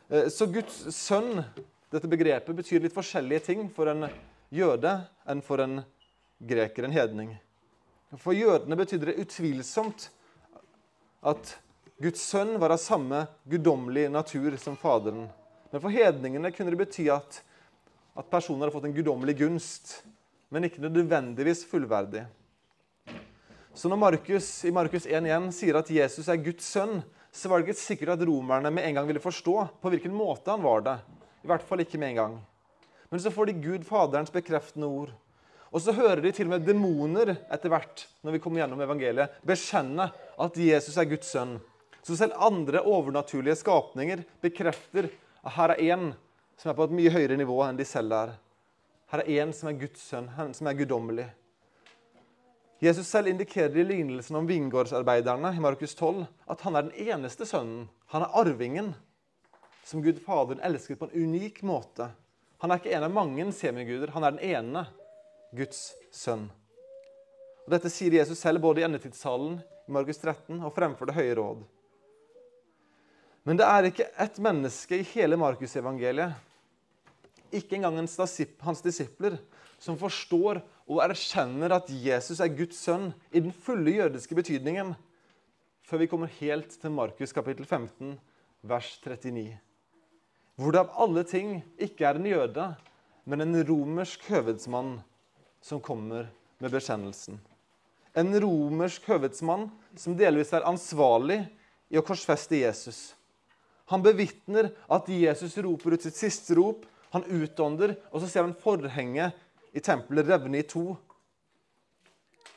Eh, 0.09 0.25
så 0.33 0.47
Guds 0.49 0.81
sønn, 0.95 1.43
dette 1.93 2.09
begrepet, 2.09 2.55
betyr 2.55 2.81
litt 2.81 2.95
forskjellige 2.95 3.45
ting 3.51 3.69
for 3.69 3.91
en 3.91 4.07
jøde 4.49 4.95
enn 5.29 5.45
for 5.45 5.61
en 5.61 5.83
greker, 6.39 6.87
en 6.87 6.95
hedning. 6.95 7.35
For 8.17 8.33
jødene 8.33 8.77
betydde 8.79 9.11
det 9.11 9.19
utvilsomt 9.21 10.09
at 11.29 11.59
Guds 11.99 12.21
sønn 12.23 12.53
var 12.61 12.71
av 12.71 12.79
samme 12.79 13.25
guddommelige 13.43 14.07
natur 14.07 14.53
som 14.55 14.77
Faderen. 14.79 15.25
Men 15.67 15.81
for 15.83 15.91
hedningene 15.91 16.51
kunne 16.55 16.71
det 16.71 16.79
bety 16.79 17.09
at, 17.11 17.41
at 18.15 18.29
personen 18.31 18.63
hadde 18.63 18.71
fått 18.71 18.85
en 18.87 18.93
guddommelig 18.95 19.35
gunst, 19.41 19.97
men 20.47 20.63
ikke 20.63 20.85
nødvendigvis 20.85 21.65
fullverdig. 21.67 22.21
Så 23.75 23.91
når 23.91 23.99
Markus 23.99 24.47
i 24.63 24.71
Markus 24.71 25.09
1.1 25.11 25.49
sier 25.57 25.75
at 25.75 25.91
Jesus 25.91 26.29
er 26.31 26.39
Guds 26.39 26.69
sønn, 26.71 27.01
så 27.35 27.51
var 27.51 27.59
det 27.59 27.67
ikke 27.67 27.81
sikkert 27.81 28.13
at 28.15 28.23
romerne 28.29 28.71
med 28.71 28.87
en 28.87 28.95
gang 28.95 29.09
ville 29.09 29.23
forstå 29.23 29.55
på 29.83 29.91
hvilken 29.91 30.15
måte 30.15 30.55
han 30.55 30.63
var 30.63 30.85
det. 30.85 30.95
I 31.43 31.49
hvert 31.51 31.65
fall 31.67 31.83
ikke 31.83 31.99
med 31.99 32.13
en 32.13 32.21
gang. 32.21 32.37
Men 33.11 33.19
så 33.19 33.31
får 33.33 33.49
de 33.49 33.57
Gud 33.59 33.83
Faderens 33.83 34.31
bekreftende 34.31 34.87
ord. 34.87 35.11
Og 35.69 35.83
så 35.83 35.91
hører 35.93 36.23
de 36.23 36.31
til 36.31 36.47
og 36.47 36.55
med 36.55 36.63
demoner 36.65 37.33
etter 37.35 37.75
hvert 37.75 38.05
når 38.23 38.37
vi 38.37 38.41
kommer 38.41 38.63
gjennom 38.63 38.87
evangeliet, 38.87 39.35
bekjenne 39.43 40.07
at 40.39 40.63
Jesus 40.63 40.95
er 40.95 41.11
Guds 41.11 41.35
sønn. 41.35 41.59
Så 42.09 42.15
selv 42.17 42.33
andre 42.41 42.81
overnaturlige 42.89 43.59
skapninger 43.59 44.23
bekrefter 44.41 45.11
at 45.45 45.53
her 45.53 45.75
er 45.75 45.81
én 45.93 46.07
som 46.57 46.71
er 46.71 46.77
på 46.79 46.87
et 46.87 46.95
mye 46.97 47.11
høyere 47.13 47.37
nivå 47.37 47.59
enn 47.67 47.77
de 47.77 47.85
selv 47.85 48.15
er. 48.17 48.31
Her 49.13 49.21
er 49.21 49.29
én 49.43 49.53
som 49.53 49.69
er 49.69 49.77
Guds 49.77 50.01
sønn, 50.09 50.25
som 50.57 50.67
er 50.67 50.79
guddommelig. 50.79 51.27
Jesus 52.81 53.05
selv 53.11 53.29
indikerer 53.29 53.77
i 53.77 53.85
lignelsen 53.85 54.39
om 54.41 54.49
vingårdsarbeiderne 54.49 55.53
i 55.53 55.61
Markus 55.61 55.93
12 55.93 56.25
at 56.49 56.65
han 56.65 56.79
er 56.79 56.89
den 56.89 57.09
eneste 57.13 57.45
sønnen. 57.45 57.87
Han 58.09 58.25
er 58.25 58.35
arvingen, 58.41 58.93
som 59.85 60.01
Gud 60.01 60.17
Faderen 60.25 60.65
elsker 60.65 60.97
på 60.97 61.11
en 61.11 61.29
unik 61.29 61.61
måte. 61.61 62.09
Han 62.65 62.71
er 62.71 62.81
ikke 62.81 62.95
en 62.97 63.05
av 63.05 63.13
mange 63.13 63.51
semiguder, 63.53 64.15
han 64.17 64.25
er 64.25 64.33
den 64.33 64.45
ene 64.49 64.87
Guds 65.53 65.91
sønn. 66.09 66.49
Og 67.67 67.75
Dette 67.77 67.93
sier 67.93 68.17
Jesus 68.17 68.41
selv 68.41 68.65
både 68.65 68.81
i 68.81 68.89
endetidssalen 68.89 69.59
i 69.61 69.93
Markus 69.93 70.17
13 70.17 70.57
og 70.57 70.73
fremfor 70.73 71.05
Det 71.05 71.21
høye 71.21 71.35
råd. 71.37 71.67
Men 73.47 73.59
det 73.59 73.67
er 73.67 73.87
ikke 73.87 74.09
ett 74.19 74.39
menneske 74.43 74.99
i 74.99 75.07
hele 75.13 75.37
Markusevangeliet, 75.39 76.35
ikke 77.55 77.79
engang 77.79 77.97
hans 77.97 78.83
disipler, 78.85 79.39
som 79.79 79.97
forstår 79.97 80.59
og 80.89 81.01
erkjenner 81.05 81.73
at 81.77 81.89
Jesus 81.89 82.41
er 82.43 82.51
Guds 82.53 82.81
sønn 82.83 83.09
i 83.31 83.41
den 83.41 83.53
fulle 83.55 83.95
jødiske 83.95 84.35
betydningen, 84.37 84.93
før 85.87 86.03
vi 86.03 86.09
kommer 86.11 86.31
helt 86.39 86.75
til 86.81 86.93
Markus 86.93 87.33
kapittel 87.33 87.65
15, 87.65 88.17
vers 88.61 88.91
39. 89.05 89.55
Hvor 90.59 90.75
det 90.75 90.81
av 90.83 90.97
alle 90.99 91.23
ting 91.23 91.61
ikke 91.79 92.05
er 92.05 92.19
en 92.19 92.27
jøde, 92.27 92.65
men 93.29 93.45
en 93.45 93.61
romersk 93.65 94.25
høvedsmann 94.29 94.97
som 95.63 95.81
kommer 95.81 96.27
med 96.59 96.73
bekjennelsen. 96.73 97.39
En 98.17 98.33
romersk 98.43 99.05
høvedsmann 99.07 99.69
som 99.97 100.17
delvis 100.19 100.51
er 100.53 100.67
ansvarlig 100.67 101.43
i 101.89 101.97
å 101.97 102.05
korsfeste 102.05 102.59
Jesus. 102.59 103.13
Han 103.89 104.05
bevitner 104.05 104.71
at 104.91 105.09
Jesus 105.09 105.57
roper 105.57 105.95
ut 105.95 106.05
sitt 106.05 106.17
siste 106.17 106.57
rop. 106.59 106.85
Han 107.13 107.25
utånder, 107.25 107.95
og 108.13 108.21
så 108.21 108.29
ser 108.29 108.45
han 108.45 108.57
forhenget 108.57 109.37
i 109.73 109.81
tempelet 109.81 110.29
revne 110.29 110.61
i 110.61 110.67
to. 110.67 110.93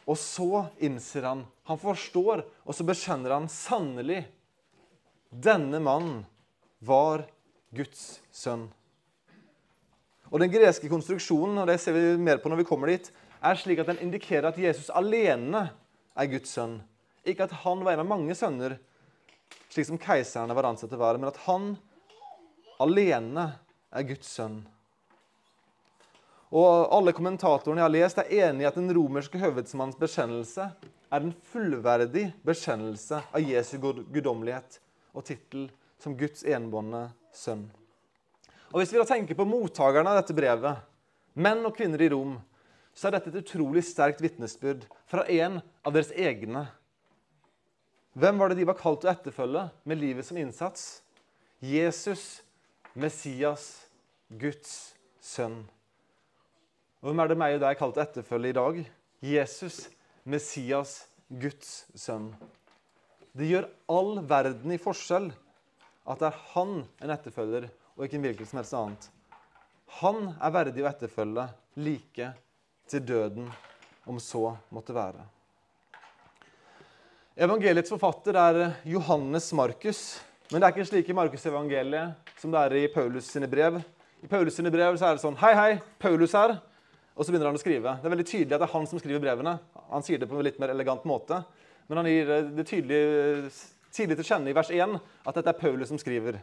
Og 0.04 0.18
så 0.18 0.66
innser 0.82 1.24
han, 1.28 1.44
han 1.68 1.80
forstår, 1.80 2.42
og 2.66 2.76
så 2.76 2.84
bekjenner 2.84 3.36
han 3.36 3.48
sannelig 3.48 4.24
denne 5.32 5.80
mannen 5.80 6.24
var 6.84 7.24
Guds 7.72 8.20
sønn. 8.34 8.66
Og 10.32 10.40
Den 10.40 10.52
greske 10.52 10.88
konstruksjonen 10.88 11.60
og 11.60 11.68
det 11.68 11.78
ser 11.80 11.96
vi 11.96 12.16
mer 12.20 12.40
på 12.40 12.50
når 12.50 12.62
vi 12.62 12.68
kommer 12.68 12.92
dit, 12.92 13.08
er 13.42 13.58
slik 13.58 13.82
at 13.82 13.90
den 13.90 14.00
indikerer 14.04 14.50
at 14.50 14.58
Jesus 14.60 14.90
alene 14.92 15.66
er 16.16 16.30
Guds 16.30 16.52
sønn. 16.56 16.80
Ikke 17.24 17.46
at 17.46 17.54
han 17.62 17.84
var 17.84 17.94
en 17.94 18.04
av 18.04 18.10
mange 18.10 18.36
sønner, 18.36 18.76
slik 19.72 19.88
som 19.88 20.00
keiserne 20.00 20.54
var 20.56 20.68
ansett 20.68 20.90
til 20.92 21.00
å 21.00 21.04
være, 21.04 21.20
men 21.20 21.30
at 21.30 21.40
han 21.46 21.72
alene 22.82 23.48
er 23.92 24.06
Guds 24.08 24.30
sønn. 24.36 24.62
Og 26.52 26.92
Alle 26.92 27.14
kommentatorene 27.16 27.80
jeg 27.80 27.86
har 27.86 27.94
lest, 27.94 28.18
er 28.20 28.48
enig 28.48 28.66
i 28.66 28.68
at 28.68 28.76
den 28.76 28.92
romerske 28.92 29.40
høvedsmanns 29.40 29.96
bekjennelse 30.00 30.66
er 31.12 31.24
en 31.24 31.32
fullverdig 31.52 32.26
bekjennelse 32.44 33.22
av 33.32 33.40
Jesu 33.44 33.78
guddommelighet 33.80 34.78
og 35.16 35.24
tittel 35.28 35.70
som 36.02 36.16
Guds 36.18 36.44
enbårne 36.44 37.06
sønn. 37.32 37.64
Og 38.72 38.80
Hvis 38.80 38.92
vi 38.92 39.00
da 39.00 39.08
tenker 39.08 39.36
på 39.36 39.48
mottakerne 39.48 40.12
av 40.12 40.20
dette 40.20 40.36
brevet, 40.36 40.80
menn 41.32 41.64
og 41.68 41.76
kvinner 41.76 42.00
i 42.04 42.08
Rom, 42.12 42.38
så 42.92 43.08
er 43.08 43.16
dette 43.16 43.32
et 43.32 43.40
utrolig 43.40 43.84
sterkt 43.88 44.20
vitnesbyrd 44.24 44.84
fra 45.08 45.24
en 45.28 45.60
av 45.84 45.94
deres 45.94 46.12
egne. 46.12 46.66
Hvem 48.12 48.38
var 48.38 48.50
det 48.50 48.58
de 48.60 48.66
var 48.68 48.76
kalt 48.76 49.00
til 49.00 49.08
å 49.08 49.14
etterfølge 49.14 49.62
med 49.88 50.00
livet 50.00 50.26
som 50.28 50.36
innsats? 50.36 51.00
Jesus, 51.64 52.42
Messias, 52.92 53.86
Guds 54.28 54.92
sønn. 55.22 55.62
Hvem 57.00 57.22
er 57.24 57.32
det 57.32 57.38
meg 57.40 57.56
og 57.56 57.64
deg 57.64 57.80
kalt 57.80 57.96
til 57.96 58.02
å 58.02 58.04
etterfølge 58.04 58.52
i 58.52 58.58
dag? 58.58 58.82
Jesus, 59.24 59.78
Messias, 60.28 60.96
Guds 61.32 61.86
sønn. 61.96 62.28
Det 63.32 63.48
gjør 63.48 63.70
all 63.88 64.20
verden 64.28 64.76
i 64.76 64.80
forskjell 64.82 65.30
at 66.04 66.20
det 66.20 66.28
er 66.28 66.40
han 66.52 66.82
en 66.84 67.16
etterfølger, 67.16 67.70
og 67.96 68.04
ikke 68.04 68.18
en 68.18 68.26
hvilken 68.26 68.48
som 68.48 68.60
helst 68.60 68.76
annet. 68.76 69.10
Han 70.02 70.34
er 70.34 70.52
verdig 70.52 70.84
å 70.84 70.90
etterfølge 70.90 71.46
like 71.80 72.32
til 72.92 73.06
døden, 73.08 73.48
om 74.04 74.18
så 74.20 74.50
måtte 74.74 74.92
være. 74.96 75.24
Evangeliets 77.32 77.88
forfatter 77.88 78.36
er 78.36 78.74
Johannes 78.84 79.46
Markus. 79.56 80.20
Men 80.50 80.60
det 80.60 80.66
er 80.66 80.74
ikke 80.74 80.84
slik 80.84 81.06
i 81.08 81.14
Markus-evangeliet 81.16 82.34
som 82.36 82.52
det 82.52 82.60
er 82.60 82.74
i 82.76 82.90
Paulus 82.92 83.30
sine 83.32 83.48
brev. 83.48 83.78
I 84.20 84.28
Paulus 84.28 84.58
sine 84.58 84.68
brev 84.68 84.98
så 85.00 85.06
er 85.08 85.16
det 85.16 85.22
sånn 85.22 85.38
Hei, 85.40 85.54
hei, 85.56 85.70
Paulus 85.96 86.36
her. 86.36 86.58
Og 87.16 87.24
så 87.24 87.32
begynner 87.32 87.48
han 87.48 87.56
å 87.56 87.62
skrive. 87.62 87.96
Det 88.02 88.04
er 88.04 88.12
veldig 88.12 88.28
tydelig 88.28 88.52
at 88.52 88.60
det 88.60 88.68
er 88.68 88.74
han 88.74 88.90
som 88.90 89.00
skriver 89.00 89.24
brevene. 89.24 89.56
Han 89.94 90.04
sier 90.04 90.20
det 90.20 90.28
på 90.28 90.36
en 90.36 90.44
litt 90.44 90.60
mer 90.60 90.74
elegant 90.76 91.08
måte. 91.08 91.40
Men 91.88 92.02
han 92.02 92.12
gir 92.12 92.36
det 92.52 92.68
tydelig, 92.68 93.50
tidlig 93.96 94.20
til 94.20 94.28
kjenne 94.34 94.52
i 94.52 94.58
vers 94.60 94.76
1 94.76 95.00
at 95.00 95.40
dette 95.40 95.56
er 95.56 95.60
Paulus 95.64 95.88
som 95.88 96.04
skriver. 96.04 96.42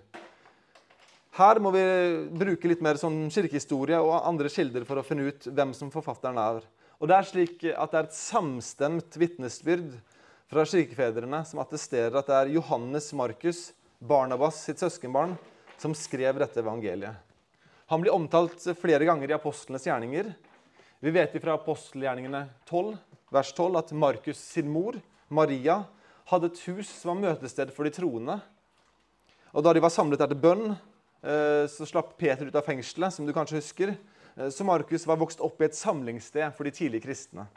Her 1.38 1.62
må 1.62 1.70
vi 1.78 1.88
bruke 2.34 2.74
litt 2.74 2.82
mer 2.82 2.98
sånn 2.98 3.28
kirkehistorie 3.30 4.02
og 4.02 4.24
andre 4.26 4.50
kilder 4.50 4.90
for 4.90 4.98
å 4.98 5.06
finne 5.06 5.30
ut 5.30 5.54
hvem 5.54 5.78
som 5.78 5.94
forfatteren 5.94 6.42
er. 6.42 6.64
Og 6.98 7.14
Det 7.14 7.22
er 7.22 7.30
slik 7.36 7.68
at 7.76 7.92
det 7.94 8.00
er 8.00 8.10
et 8.10 8.24
samstemt 8.26 9.22
vitnesbyrd 9.22 10.00
fra 10.50 10.66
kirkefedrene 10.66 11.44
som 11.46 11.62
attesterer 11.62 12.16
at 12.18 12.30
det 12.30 12.38
er 12.38 12.54
Johannes 12.56 13.12
Markus, 13.14 13.70
Barnabas 14.00 14.64
sitt 14.66 14.82
søskenbarn, 14.82 15.36
som 15.78 15.94
skrev 15.94 16.40
dette 16.42 16.62
evangeliet. 16.64 17.14
Han 17.90 18.02
blir 18.02 18.14
omtalt 18.14 18.64
flere 18.82 19.06
ganger 19.06 19.30
i 19.30 19.38
apostlenes 19.38 19.86
gjerninger. 19.86 20.32
Vi 21.00 21.14
vet 21.14 21.38
fra 21.42 21.56
apostelgjerningene 21.58 22.44
12, 22.70 22.98
vers 23.34 23.54
12 23.54 23.80
at 23.80 23.94
Markus 23.94 24.42
sin 24.42 24.70
mor 24.74 24.98
Maria 25.30 25.84
hadde 26.30 26.50
et 26.50 26.62
hus 26.68 26.90
som 26.90 27.14
var 27.14 27.22
møtested 27.30 27.74
for 27.74 27.86
de 27.86 27.94
troende. 27.94 28.40
Og 29.54 29.64
Da 29.66 29.74
de 29.74 29.82
var 29.82 29.94
samlet 29.94 30.22
etter 30.22 30.38
bønn, 30.38 30.74
eh, 31.24 31.66
så 31.70 31.86
slapp 31.86 32.18
Peter 32.18 32.46
ut 32.46 32.56
av 32.56 32.66
fengselet, 32.66 33.14
som 33.14 33.26
du 33.26 33.34
kanskje 33.34 33.62
husker. 33.62 33.98
Eh, 34.38 34.50
så 34.50 34.66
Markus 34.66 35.06
var 35.06 35.18
vokst 35.18 35.42
opp 35.42 35.62
i 35.62 35.66
et 35.66 35.78
samlingssted 35.78 36.54
for 36.58 36.64
de 36.64 36.72
tidlige 36.72 37.06
kristne. 37.06 37.48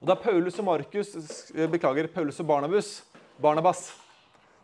Og 0.00 0.08
Da 0.08 0.16
Paulus 0.16 0.56
og 0.58 0.64
Markus, 0.64 1.10
eh, 1.54 1.68
beklager, 1.68 2.06
Paulus 2.08 2.40
og 2.40 2.46
Barnabas, 2.46 3.02
Barnabas 3.36 3.92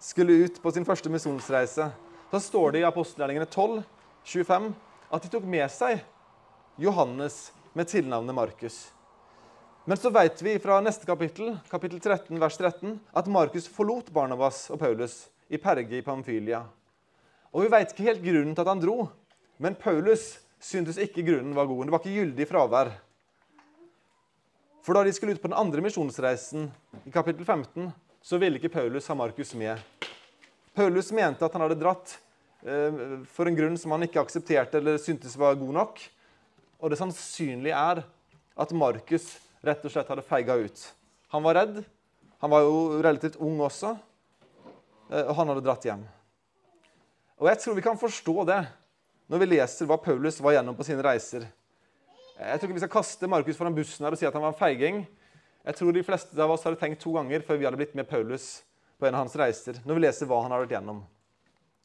skulle 0.01 0.45
ut 0.47 0.63
på 0.63 0.73
sin 0.73 0.85
første 0.85 1.11
misjonsreise, 1.13 1.93
så 2.31 2.41
står 2.41 2.73
det 2.73 2.81
i 2.81 2.89
apostelgjerningene 2.89 3.45
12, 3.45 3.85
25, 4.25 4.75
at 5.13 5.23
de 5.23 5.29
tok 5.29 5.45
med 5.45 5.69
seg 5.71 6.01
Johannes 6.79 7.53
med 7.75 7.87
tilnavnet 7.87 8.35
Markus. 8.35 8.93
Men 9.85 9.97
så 10.01 10.11
vet 10.11 10.41
vi 10.43 10.59
fra 10.59 10.81
neste 10.81 11.07
kapittel, 11.07 11.59
kapittel 11.69 12.01
13, 12.01 12.41
vers 12.41 12.57
13, 12.57 12.99
at 13.15 13.29
Markus 13.29 13.69
forlot 13.69 14.09
Barnabas 14.11 14.71
og 14.71 14.81
Paulus 14.81 15.29
i 15.53 15.59
Perge 15.59 16.01
i 16.01 16.03
Pamfylia. 16.03 16.65
Og 17.53 17.63
Vi 17.63 17.69
vet 17.69 17.93
ikke 17.93 18.09
helt 18.09 18.25
grunnen 18.25 18.55
til 18.55 18.65
at 18.65 18.73
han 18.73 18.81
dro, 18.81 19.11
men 19.59 19.77
Paulus 19.77 20.39
syntes 20.59 20.97
ikke 20.97 21.23
grunnen 21.23 21.55
var 21.55 21.69
god. 21.69 21.85
Det 21.85 21.93
var 21.93 22.01
ikke 22.01 22.25
gyldig 22.25 22.49
fravær. 22.49 22.91
For 24.87 24.95
da 24.95 25.03
de 25.03 25.11
skulle 25.11 25.35
ut 25.35 25.43
på 25.43 25.49
den 25.51 25.59
andre 25.59 25.83
misjonsreisen, 25.83 26.69
i 27.03 27.11
kapittel 27.11 27.43
15, 27.43 27.89
så 28.23 28.39
ville 28.39 28.61
ikke 28.61 28.71
Paulus 28.71 29.09
ha 29.11 29.17
Markus 29.19 29.51
med. 29.59 29.83
Paulus 30.79 31.09
mente 31.11 31.43
at 31.43 31.57
han 31.57 31.65
hadde 31.65 31.79
dratt 31.81 32.13
eh, 32.63 33.01
for 33.35 33.51
en 33.51 33.59
grunn 33.59 33.75
som 33.83 33.97
han 33.97 34.07
ikke 34.07 34.23
aksepterte 34.23 34.79
eller 34.79 35.01
syntes 35.03 35.35
var 35.43 35.59
god 35.59 35.75
nok. 35.75 35.99
Og 36.79 36.95
det 36.95 37.01
sannsynlige 37.01 37.75
er 37.75 38.05
at 38.55 38.77
Markus 38.79 39.27
rett 39.67 39.83
og 39.83 39.91
slett 39.91 40.15
hadde 40.15 40.27
feiga 40.29 40.55
ut. 40.55 40.87
Han 41.35 41.43
var 41.43 41.59
redd. 41.65 41.83
Han 42.45 42.55
var 42.55 42.63
jo 42.63 43.03
relativt 43.03 43.43
ung 43.43 43.59
også, 43.67 43.97
eh, 45.11 45.25
og 45.25 45.35
han 45.41 45.51
hadde 45.51 45.67
dratt 45.67 45.91
hjem. 45.91 46.07
Og 47.43 47.51
Jeg 47.51 47.59
tror 47.59 47.75
vi 47.75 47.89
kan 47.91 47.99
forstå 47.99 48.39
det 48.55 48.63
når 49.27 49.43
vi 49.43 49.55
leser 49.57 49.91
hva 49.91 49.99
Paulus 49.99 50.39
var 50.39 50.61
gjennom 50.61 50.79
på 50.79 50.87
sine 50.87 51.03
reiser. 51.03 51.51
Jeg 52.37 52.61
tror 52.61 52.69
ikke 52.69 52.77
vi 52.77 52.85
skal 52.85 52.93
kaste 52.93 53.29
Markus 53.33 53.57
foran 53.57 53.77
bussen 53.77 54.05
her 54.05 54.13
og 54.13 54.21
si 54.21 54.27
at 54.29 54.35
han 54.37 54.45
var 54.45 54.53
en 54.53 54.59
feiging. 54.59 55.05
Jeg 55.67 55.79
tror 55.79 55.95
de 55.97 56.05
fleste 56.05 56.37
av 56.43 56.53
oss 56.53 56.67
hadde 56.69 56.79
tenkt 56.79 57.01
to 57.03 57.15
ganger 57.17 57.45
før 57.47 57.57
vi 57.57 57.65
hadde 57.65 57.79
blitt 57.81 57.95
med 57.97 58.09
Paulus 58.11 58.61
på 59.01 59.09
en 59.09 59.17
av 59.17 59.25
hans 59.25 59.37
reiser, 59.41 59.81
når 59.85 59.97
vi 59.97 60.03
leser 60.05 60.29
hva 60.29 60.43
han 60.45 60.53
har 60.53 60.63
vært 60.63 60.75
gjennom. 60.77 61.01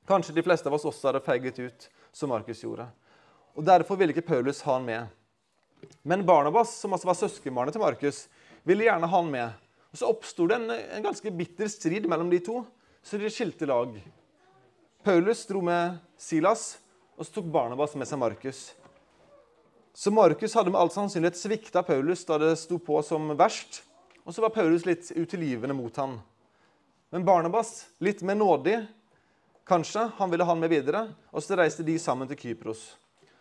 Kanskje 0.07 0.35
de 0.35 0.43
fleste 0.43 0.67
av 0.67 0.75
oss 0.75 0.85
også 0.89 1.09
hadde 1.09 1.23
feiget 1.23 1.59
ut, 1.63 1.87
som 2.11 2.31
Markus 2.31 2.63
gjorde. 2.63 2.85
Og 3.55 3.63
Derfor 3.67 3.99
ville 3.99 4.11
ikke 4.15 4.27
Paulus 4.27 4.61
ha 4.67 4.75
han 4.75 4.87
med. 4.87 5.07
Men 6.03 6.25
Barnabas, 6.27 6.75
som 6.77 6.93
altså 6.93 7.09
var 7.09 7.19
søskenbarnet 7.19 7.75
til 7.75 7.83
Markus, 7.83 8.25
ville 8.67 8.85
gjerne 8.85 9.07
ha 9.07 9.21
han 9.21 9.31
med. 9.31 9.55
Og 9.91 9.97
Så 9.97 10.11
oppsto 10.11 10.47
det 10.47 10.59
en, 10.59 10.69
en, 10.71 11.03
ganske 11.03 11.31
bitter 11.35 11.71
strid 11.71 12.07
mellom 12.11 12.29
de 12.31 12.39
to, 12.43 12.61
så 13.03 13.19
de 13.19 13.31
skilte 13.31 13.67
lag. 13.67 13.95
Paulus 15.03 15.45
dro 15.49 15.63
med 15.65 15.97
Silas, 16.19 16.75
og 17.17 17.25
så 17.25 17.39
tok 17.39 17.49
Barnabas 17.51 17.95
med 17.95 18.07
seg 18.07 18.21
Markus. 18.21 18.69
Så 19.93 20.11
Markus 20.11 20.53
hadde 20.55 20.71
med 20.71 20.79
all 20.79 20.91
sannsynlighet 20.91 21.37
svikta 21.37 21.83
Paulus 21.83 22.23
da 22.25 22.37
det 22.39 22.55
sto 22.61 22.79
på 22.79 23.01
som 23.03 23.33
verst. 23.35 23.81
Og 24.23 24.33
så 24.33 24.43
var 24.43 24.53
Paulus 24.55 24.85
litt 24.87 25.11
utilgivende 25.11 25.75
mot 25.75 25.95
han. 25.99 26.19
Men 27.11 27.25
Barnabas, 27.27 27.89
litt 27.99 28.21
mer 28.23 28.37
nådig, 28.39 28.77
kanskje, 29.67 30.07
han 30.15 30.31
ville 30.31 30.47
ha 30.47 30.53
han 30.53 30.61
med 30.63 30.71
videre. 30.71 31.03
Og 31.35 31.43
så 31.43 31.57
reiste 31.59 31.83
de 31.83 31.97
sammen 31.99 32.29
til 32.29 32.39
Kypros. 32.39 32.85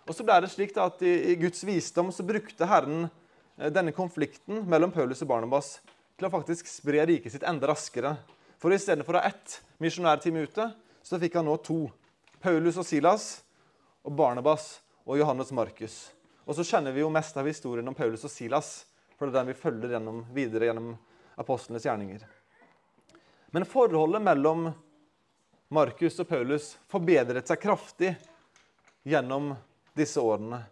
Og 0.08 0.16
så 0.16 0.26
ble 0.26 0.40
det 0.42 0.50
slik 0.50 0.74
at 0.80 1.02
i, 1.06 1.36
Guds 1.38 1.62
visdom 1.62 2.10
så 2.10 2.26
brukte 2.26 2.66
Herren 2.66 3.06
eh, 3.06 3.70
denne 3.70 3.94
konflikten 3.94 4.64
mellom 4.66 4.90
Paulus 4.90 5.22
og 5.22 5.30
Barnabas 5.30 5.76
til 6.18 6.26
å 6.26 6.34
faktisk 6.34 6.66
spre 6.66 7.04
riket 7.06 7.36
sitt 7.36 7.46
enda 7.46 7.70
raskere. 7.70 8.16
For 8.58 8.74
istedenfor 8.74 9.16
å 9.16 9.22
ha 9.22 9.30
ett 9.30 9.60
misjonærteam 9.78 10.42
ute, 10.42 10.72
så 11.06 11.20
fikk 11.22 11.38
han 11.38 11.46
nå 11.46 11.60
to. 11.62 11.84
Paulus 12.42 12.80
og 12.80 12.88
Silas 12.88 13.36
og 14.02 14.16
Barnabas 14.18 14.80
og 15.06 15.20
Johannes 15.20 15.54
Markus. 15.54 16.08
Og 16.48 16.56
så 16.56 16.64
kjenner 16.66 16.94
vi 16.94 17.02
jo 17.02 17.12
mest 17.12 17.36
av 17.36 17.48
historien 17.48 17.86
om 17.88 17.96
Paulus 17.96 18.24
og 18.26 18.32
Silas, 18.32 18.84
for 19.16 19.28
det 19.28 19.34
er 19.34 19.40
den 19.42 19.52
vi 19.52 19.60
følger 19.60 19.96
gjennom, 19.96 20.22
videre 20.34 20.70
gjennom 20.70 20.94
apostlenes 21.40 21.84
gjerninger. 21.84 22.24
Men 23.50 23.66
forholdet 23.68 24.22
mellom 24.22 24.70
Markus 25.70 26.18
og 26.22 26.28
Paulus 26.30 26.72
forbedret 26.90 27.48
seg 27.50 27.60
kraftig 27.62 28.14
gjennom 29.06 29.52
disse 29.96 30.22
årene. 30.22 30.62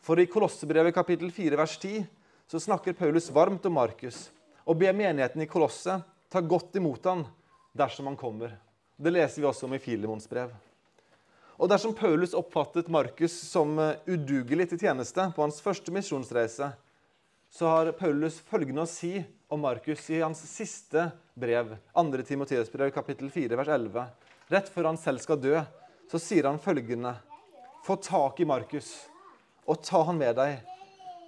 For 0.00 0.20
i 0.20 0.28
Kolossebrevet 0.30 0.94
kapittel 0.94 1.32
4 1.34 1.58
vers 1.58 1.78
10 1.80 2.04
så 2.46 2.60
snakker 2.62 2.96
Paulus 2.96 3.30
varmt 3.34 3.66
om 3.66 3.74
Markus 3.76 4.28
og 4.64 4.78
ber 4.78 4.94
menigheten 4.94 5.42
i 5.42 5.48
Kolosset 5.50 6.04
ta 6.30 6.40
godt 6.40 6.76
imot 6.78 7.04
han 7.08 7.24
dersom 7.76 8.06
han 8.10 8.18
kommer. 8.18 8.54
Det 8.96 9.12
leser 9.12 9.42
vi 9.42 9.48
også 9.48 9.66
om 9.66 9.74
i 9.76 9.82
Filemons 9.82 10.28
brev. 10.30 10.52
Og 11.56 11.70
dersom 11.72 11.94
Paulus 11.96 12.34
oppfattet 12.36 12.90
Markus 12.92 13.32
som 13.48 13.78
eh, 13.80 13.96
udugelig 14.12 14.68
til 14.70 14.82
tjeneste 14.82 15.24
på 15.32 15.44
hans 15.44 15.62
første 15.64 15.92
misjonsreise, 15.94 16.68
så 17.48 17.70
har 17.72 17.92
Paulus 17.96 18.36
følgende 18.44 18.84
å 18.84 18.90
si 18.90 19.14
om 19.48 19.62
Markus 19.64 20.04
i 20.12 20.20
hans 20.20 20.42
siste 20.50 21.06
brev, 21.38 21.72
2. 21.96 22.24
Timoteus 22.28 22.68
brev, 22.72 22.90
kapittel 22.92 23.30
4, 23.32 23.56
vers 23.56 23.70
11. 23.72 24.04
Rett 24.52 24.68
før 24.74 24.90
han 24.90 25.00
selv 25.00 25.24
skal 25.24 25.40
dø, 25.40 25.54
så 26.10 26.20
sier 26.20 26.50
han 26.50 26.60
følgende.: 26.60 27.14
Få 27.86 27.96
tak 28.04 28.42
i 28.42 28.48
Markus 28.48 28.92
og 29.66 29.80
ta 29.82 30.02
han 30.06 30.20
med 30.20 30.36
deg, 30.36 30.60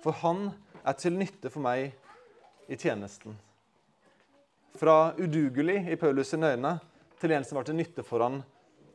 for 0.05 0.15
han 0.21 0.51
er 0.85 0.99
til 0.99 1.17
nytte 1.17 1.51
for 1.51 1.65
meg 1.65 1.95
i 2.69 2.77
tjenesten. 2.77 3.33
Fra 4.79 5.15
udugelig 5.17 5.81
i 5.89 5.97
Paulus' 5.99 6.37
øyne 6.37 6.77
til 7.19 7.33
en 7.33 7.45
som 7.45 7.57
var 7.59 7.67
til 7.67 7.79
nytte 7.79 8.05
for 8.07 8.23
han 8.23 8.43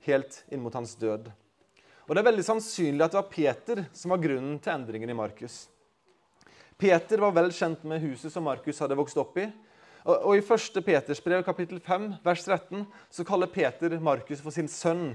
helt 0.08 0.44
inn 0.52 0.62
mot 0.64 0.74
hans 0.74 0.96
død. 1.00 1.30
Og 2.04 2.16
Det 2.16 2.20
er 2.22 2.30
veldig 2.30 2.46
sannsynlig 2.46 3.06
at 3.06 3.14
det 3.14 3.22
var 3.22 3.32
Peter 3.32 3.86
som 3.96 4.12
var 4.12 4.24
grunnen 4.24 4.58
til 4.60 4.74
endringen 4.74 5.10
i 5.10 5.18
Markus. 5.18 5.68
Peter 6.78 7.22
var 7.22 7.32
vel 7.36 7.52
kjent 7.54 7.86
med 7.88 8.02
huset 8.04 8.34
som 8.34 8.44
Markus 8.44 8.82
hadde 8.84 8.98
vokst 9.00 9.20
opp 9.22 9.38
i. 9.40 9.46
Og, 10.04 10.34
I 10.36 10.42
1. 10.44 10.82
Peters 10.84 11.22
brev, 11.24 11.46
kapittel 11.48 11.80
5, 11.80 12.10
vers 12.26 12.44
13, 12.44 12.84
så 13.08 13.24
kaller 13.24 13.48
Peter 13.48 13.96
Markus 14.04 14.42
for 14.44 14.52
sin 14.52 14.68
sønn, 14.68 15.14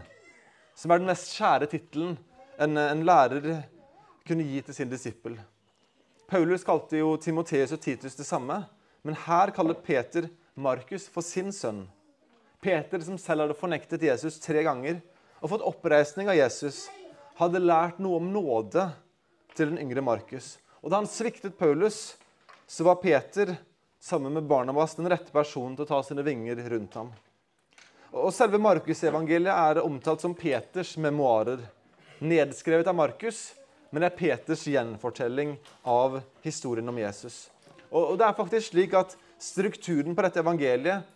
som 0.73 0.91
er 0.95 1.03
den 1.03 1.11
mest 1.11 1.35
kjære 1.37 1.69
tittelen 1.69 2.17
en, 2.57 2.79
en 2.81 3.05
lærer 3.05 3.67
kunne 4.25 4.47
gi 4.49 4.63
til 4.65 4.79
sin 4.79 4.89
disippel. 4.89 5.37
Paulus 6.29 6.65
kalte 6.65 7.03
jo 7.03 7.17
Timoteus 7.21 7.73
og 7.77 7.83
Titus 7.85 8.17
det 8.17 8.27
samme, 8.29 8.63
men 9.05 9.17
her 9.27 9.53
kaller 9.57 9.77
Peter 9.77 10.31
Markus 10.57 11.07
for 11.09 11.25
sin 11.25 11.53
sønn. 11.53 11.85
Peter, 12.61 13.01
som 13.01 13.19
selv 13.19 13.45
hadde 13.45 13.59
fornektet 13.59 14.03
Jesus 14.03 14.41
tre 14.43 14.65
ganger 14.67 14.99
og 15.39 15.53
fått 15.53 15.67
oppreisning 15.67 16.31
av 16.31 16.39
Jesus, 16.39 16.89
hadde 17.39 17.63
lært 17.63 18.01
noe 18.03 18.19
om 18.19 18.33
nåde 18.35 18.89
til 19.55 19.71
den 19.71 19.79
yngre 19.85 20.03
Markus. 20.03 20.57
Og 20.83 20.91
da 20.91 20.99
han 20.99 21.11
sviktet 21.11 21.59
Paulus, 21.59 22.17
så 22.67 22.87
var 22.87 22.99
Peter 23.03 23.55
sammen 24.03 24.35
med 24.35 24.49
Barnabas 24.51 24.97
den 24.99 25.09
rette 25.11 25.31
personen 25.35 25.77
til 25.77 25.87
å 25.87 25.91
ta 25.91 26.01
sine 26.07 26.25
vinger 26.27 26.59
rundt 26.73 26.99
ham. 26.99 27.13
Og 28.11 28.33
Selve 28.35 28.59
Markusevangeliet 28.63 29.53
er 29.53 29.83
omtalt 29.85 30.23
som 30.25 30.35
Peters 30.35 30.97
memoarer. 30.99 31.61
Nedskrevet 32.19 32.89
av 32.91 32.97
Markus, 32.99 33.53
men 33.91 34.03
det 34.03 34.11
er 34.11 34.19
Peters 34.19 34.65
gjenfortelling 34.67 35.55
av 35.87 36.19
historien 36.43 36.91
om 36.91 36.99
Jesus. 36.99 37.47
Og 37.95 38.17
det 38.19 38.27
er 38.27 38.37
faktisk 38.37 38.73
slik 38.73 38.97
at 38.99 39.15
Strukturen 39.39 40.17
på 40.19 40.25
dette 40.25 40.41
evangeliet 40.43 41.07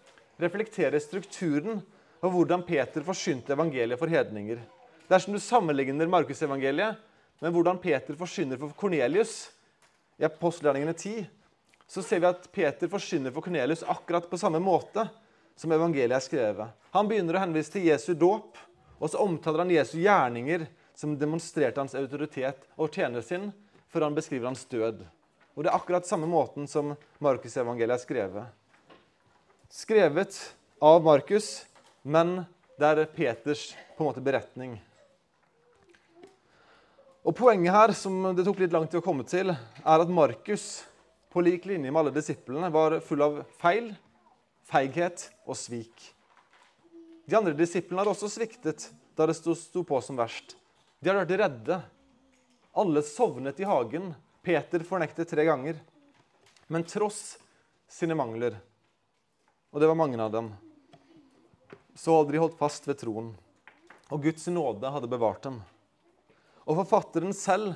reflekterer 0.43 1.01
strukturen 1.03 1.81
og 2.23 2.35
hvordan 2.35 2.63
Peter 2.67 3.05
forsynte 3.07 3.55
evangeliet 3.55 3.99
for 3.99 4.11
hedninger. 4.11 4.61
Dersom 5.11 5.35
du 5.35 5.41
sammenligner 5.43 6.11
Markusevangeliet 6.11 7.01
med 7.43 7.55
hvordan 7.55 7.81
Peter 7.83 8.17
forsyner 8.19 8.61
for 8.61 8.75
Kornelius 8.79 9.51
i 10.21 10.27
apostelgjerningene 10.29 10.95
10, 10.95 11.25
så 11.91 12.05
ser 12.05 12.23
vi 12.23 12.31
at 12.31 12.47
Peter 12.55 12.89
forsyner 12.89 13.35
for 13.35 13.45
Kornelius 13.45 13.83
akkurat 13.83 14.29
på 14.31 14.39
samme 14.41 14.63
måte 14.63 15.09
som 15.59 15.75
evangeliet 15.75 16.17
er 16.17 16.25
skrevet. 16.25 16.71
Han 16.95 17.11
begynner 17.11 17.37
å 17.37 17.43
henvise 17.43 17.75
til 17.75 17.89
Jesu 17.91 18.13
dåp, 18.15 18.57
og 19.03 19.11
så 19.11 19.21
omtaler 19.25 19.65
han 19.65 19.75
Jesu 19.75 19.99
gjerninger 20.01 20.69
som 20.97 21.17
demonstrerte 21.19 21.83
hans 21.83 21.97
autoritet 21.99 22.65
og 22.77 22.95
tjener 22.95 23.25
sin, 23.27 23.51
før 23.91 24.07
han 24.07 24.17
beskriver 24.17 24.49
hans 24.49 24.65
død. 24.71 25.03
Og 25.53 25.65
Det 25.65 25.69
er 25.69 25.77
akkurat 25.77 26.07
samme 26.09 26.31
måten 26.31 26.69
som 26.71 26.95
Markusevangeliet 27.21 27.99
er 27.99 28.01
skrevet. 28.01 28.62
Skrevet 29.73 30.57
av 30.79 31.05
Markus, 31.05 31.65
men 32.05 32.43
det 32.77 32.89
er 32.91 33.07
Peters 33.09 33.71
på 33.97 34.03
en 34.03 34.09
måte 34.11 34.21
beretning. 34.21 34.75
Og 37.25 37.33
Poenget 37.39 37.73
her, 37.73 37.93
som 37.97 38.19
det 38.37 38.45
tok 38.45 38.59
litt 38.61 38.75
lang 38.75 38.85
tid 38.85 38.99
å 39.01 39.05
komme 39.07 39.25
til, 39.25 39.49
er 39.49 40.05
at 40.05 40.11
Markus, 40.13 40.83
på 41.33 41.41
lik 41.41 41.65
linje 41.71 41.89
med 41.89 42.03
alle 42.03 42.13
disiplene, 42.13 42.69
var 42.69 42.99
full 43.01 43.25
av 43.25 43.39
feil, 43.63 43.87
feighet 44.69 45.25
og 45.47 45.57
svik. 45.57 46.05
De 47.25 47.39
andre 47.39 47.55
disiplene 47.57 48.03
hadde 48.03 48.13
også 48.13 48.29
sviktet 48.35 48.91
da 49.17 49.25
det 49.31 49.39
sto 49.41 49.87
på 49.89 50.03
som 50.05 50.21
verst. 50.21 50.53
De 51.01 51.09
hadde 51.09 51.23
vært 51.25 51.41
redde. 51.47 51.79
Alle 52.77 53.01
sovnet 53.09 53.65
i 53.65 53.71
hagen 53.71 54.13
Peter 54.45 54.85
fornektet 54.85 55.33
tre 55.33 55.49
ganger. 55.49 55.81
Men 56.69 56.85
tross 56.85 57.39
sine 57.89 58.13
mangler, 58.21 58.61
og 59.73 59.81
det 59.81 59.89
var 59.89 59.97
mange 59.97 60.21
av 60.21 60.33
dem, 60.33 60.51
så 61.97 62.19
hadde 62.19 62.35
de 62.35 62.41
holdt 62.43 62.59
fast 62.61 62.85
ved 62.89 63.01
troen. 63.01 63.33
Og 64.13 64.21
Guds 64.27 64.45
nåde 64.53 64.91
hadde 64.93 65.09
bevart 65.09 65.47
dem. 65.47 65.59
Og 66.69 66.77
forfatteren 66.83 67.33
selv 67.37 67.75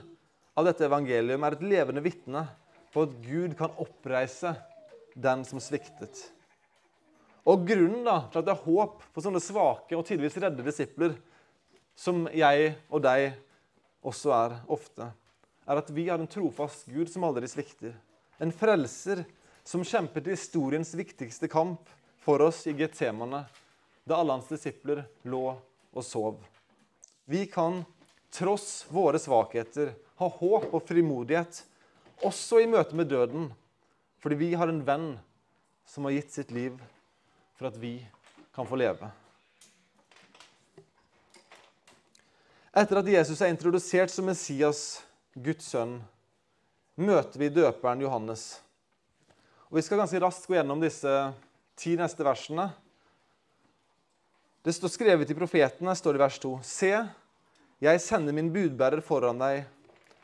av 0.57 0.69
dette 0.69 0.85
evangelium 0.85 1.45
er 1.45 1.57
et 1.57 1.65
levende 1.65 2.05
vitne 2.05 2.45
på 2.93 3.07
at 3.07 3.15
Gud 3.25 3.57
kan 3.57 3.73
oppreise 3.81 4.55
den 5.17 5.45
som 5.49 5.61
sviktet. 5.61 6.21
Og 7.47 7.65
grunnen 7.69 8.05
da, 8.05 8.19
til 8.29 8.43
at 8.43 8.49
det 8.49 8.55
er 8.57 8.65
håp 8.67 9.05
for 9.15 9.25
sånne 9.25 9.41
svake 9.43 9.97
og 9.97 10.05
tidvis 10.09 10.37
redde 10.43 10.65
disipler, 10.67 11.15
som 11.97 12.27
jeg 12.35 12.75
og 12.91 13.05
deg 13.07 13.31
også 14.07 14.35
er 14.37 14.59
ofte, 14.73 15.09
er 15.67 15.81
at 15.81 15.89
vi 15.95 16.09
har 16.11 16.21
en 16.21 16.31
trofast 16.31 16.91
Gud 16.93 17.09
som 17.11 17.25
aldri 17.27 17.49
svikter. 17.51 17.95
En 18.43 18.53
frelser 18.53 19.25
som 19.67 19.85
kjempet 19.85 20.27
historiens 20.31 20.95
viktigste 20.95 21.49
kamp 21.49 21.89
for 22.23 22.43
oss 22.43 22.67
i 22.67 22.73
Getsemane, 22.73 23.45
da 24.05 24.17
alle 24.17 24.37
hans 24.37 24.47
disipler 24.47 25.03
lå 25.27 25.45
og 25.91 26.05
sov. 26.07 26.37
Vi 27.27 27.47
kan, 27.51 27.83
tross 28.31 28.87
våre 28.95 29.19
svakheter, 29.19 29.91
ha 30.23 30.29
håp 30.31 30.71
og 30.71 30.85
frimodighet, 30.87 31.65
også 32.23 32.61
i 32.63 32.69
møte 32.71 32.95
med 32.95 33.11
døden, 33.11 33.49
fordi 34.23 34.39
vi 34.39 34.51
har 34.55 34.71
en 34.71 34.85
venn 34.87 35.09
som 35.87 36.07
har 36.07 36.15
gitt 36.15 36.31
sitt 36.33 36.53
liv 36.55 36.77
for 37.59 37.67
at 37.67 37.79
vi 37.83 37.99
kan 38.55 38.69
få 38.69 38.79
leve. 38.79 39.11
Etter 42.77 43.01
at 43.01 43.11
Jesus 43.11 43.43
er 43.43 43.51
introdusert 43.51 44.15
som 44.15 44.29
Messias 44.29 45.01
Guds 45.35 45.73
sønn, 45.73 45.99
møter 46.95 47.41
vi 47.41 47.51
døperen 47.51 48.05
Johannes. 48.05 48.61
Og 49.77 49.83
Vi 49.83 49.85
skal 49.85 49.99
ganske 50.01 50.21
raskt 50.25 50.47
gå 50.49 50.55
gjennom 50.57 50.81
disse 50.81 51.11
ti 51.77 51.91
neste 52.01 52.25
versene. 52.25 52.71
Det 54.65 54.73
står 54.73 54.89
skrevet 54.89 55.29
i 55.29 55.37
profetene, 55.37 55.93
står 55.93 56.17
det 56.17 56.17
i 56.17 56.23
vers 56.23 56.39
2. 56.41 56.53
Se, 56.65 56.93
jeg 57.85 58.01
sender 58.01 58.33
min 58.33 58.49
budbærer 58.55 59.05
foran 59.05 59.37
deg. 59.45 59.67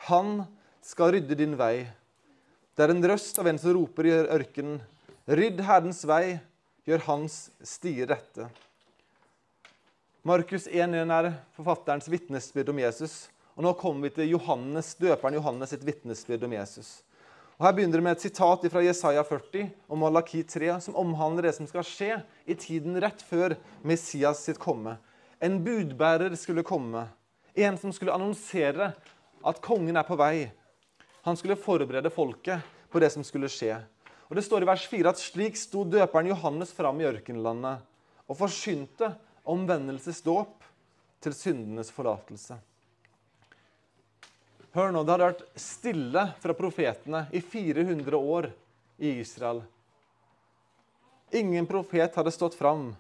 Han 0.09 0.47
skal 0.81 1.13
rydde 1.13 1.37
din 1.37 1.59
vei. 1.61 1.85
Det 2.73 2.87
er 2.87 2.95
en 2.95 3.05
røst 3.13 3.43
av 3.45 3.53
en 3.53 3.61
som 3.61 3.77
roper 3.77 4.09
i 4.09 4.17
ørkenen. 4.23 4.81
Rydd 5.29 5.61
Herrens 5.69 6.01
vei, 6.09 6.41
gjør 6.89 7.05
hans 7.11 7.39
stier 7.61 8.09
rette. 8.09 8.49
Markus 10.25 10.65
1.1 10.65 11.17
er 11.21 11.33
forfatterens 11.61 12.09
vitnesbyrd 12.09 12.73
om 12.73 12.85
Jesus. 12.89 13.27
Og 13.53 13.69
Nå 13.69 13.77
kommer 13.77 14.09
vi 14.09 14.17
til 14.17 14.33
Johannes, 14.33 14.95
døperen 14.97 15.43
Johannes 15.43 15.77
sitt 15.77 15.85
vitnesbyrd 15.85 16.49
om 16.49 16.57
Jesus. 16.63 17.03
Og 17.59 17.67
Her 17.67 17.75
begynner 17.77 18.01
det 18.01 18.07
med 18.07 18.17
et 18.17 18.25
sitat 18.25 18.65
fra 18.73 18.83
Jesaja 18.83 19.23
40 19.27 19.69
og 19.89 19.99
Malaki 20.01 20.43
3, 20.49 20.71
som 20.83 20.97
omhandler 20.99 21.49
det 21.49 21.55
som 21.59 21.69
skal 21.69 21.87
skje 21.87 22.19
i 22.49 22.57
tiden 22.59 22.97
rett 23.03 23.23
før 23.23 23.57
Messias 23.87 24.43
sitt 24.47 24.61
komme. 24.63 24.97
En 25.43 25.59
budbærer 25.65 26.35
skulle 26.39 26.65
komme, 26.67 27.07
en 27.55 27.79
som 27.79 27.93
skulle 27.93 28.15
annonsere 28.15 28.93
at 29.45 29.63
kongen 29.63 29.99
er 29.99 30.07
på 30.07 30.17
vei. 30.19 30.49
Han 31.27 31.39
skulle 31.39 31.59
forberede 31.61 32.11
folket 32.11 32.63
på 32.91 33.03
det 33.03 33.13
som 33.15 33.25
skulle 33.27 33.51
skje. 33.53 33.77
Og 34.31 34.37
Det 34.37 34.45
står 34.47 34.65
i 34.65 34.71
vers 34.71 34.87
4 34.89 35.11
at 35.13 35.21
slik 35.21 35.59
sto 35.61 35.85
døperen 35.85 36.31
Johannes 36.31 36.73
fram 36.73 37.01
i 37.03 37.09
ørkenlandet 37.11 37.83
og 38.31 38.39
forsynte 38.39 39.13
omvendelsesdåp 39.45 40.63
til 41.23 41.35
syndenes 41.37 41.91
forlatelse. 41.93 42.57
Hør 44.73 44.89
nå, 44.89 45.03
Det 45.05 45.13
hadde 45.13 45.27
vært 45.29 45.49
stille 45.61 46.21
fra 46.41 46.55
profetene 46.57 47.27
i 47.37 47.43
400 47.45 48.17
år 48.17 48.47
i 49.05 49.11
Israel. 49.21 49.59
Ingen 51.33 51.67
profet 51.69 52.15
hadde 52.17 52.33
stått 52.33 52.55
fram. 52.57 52.95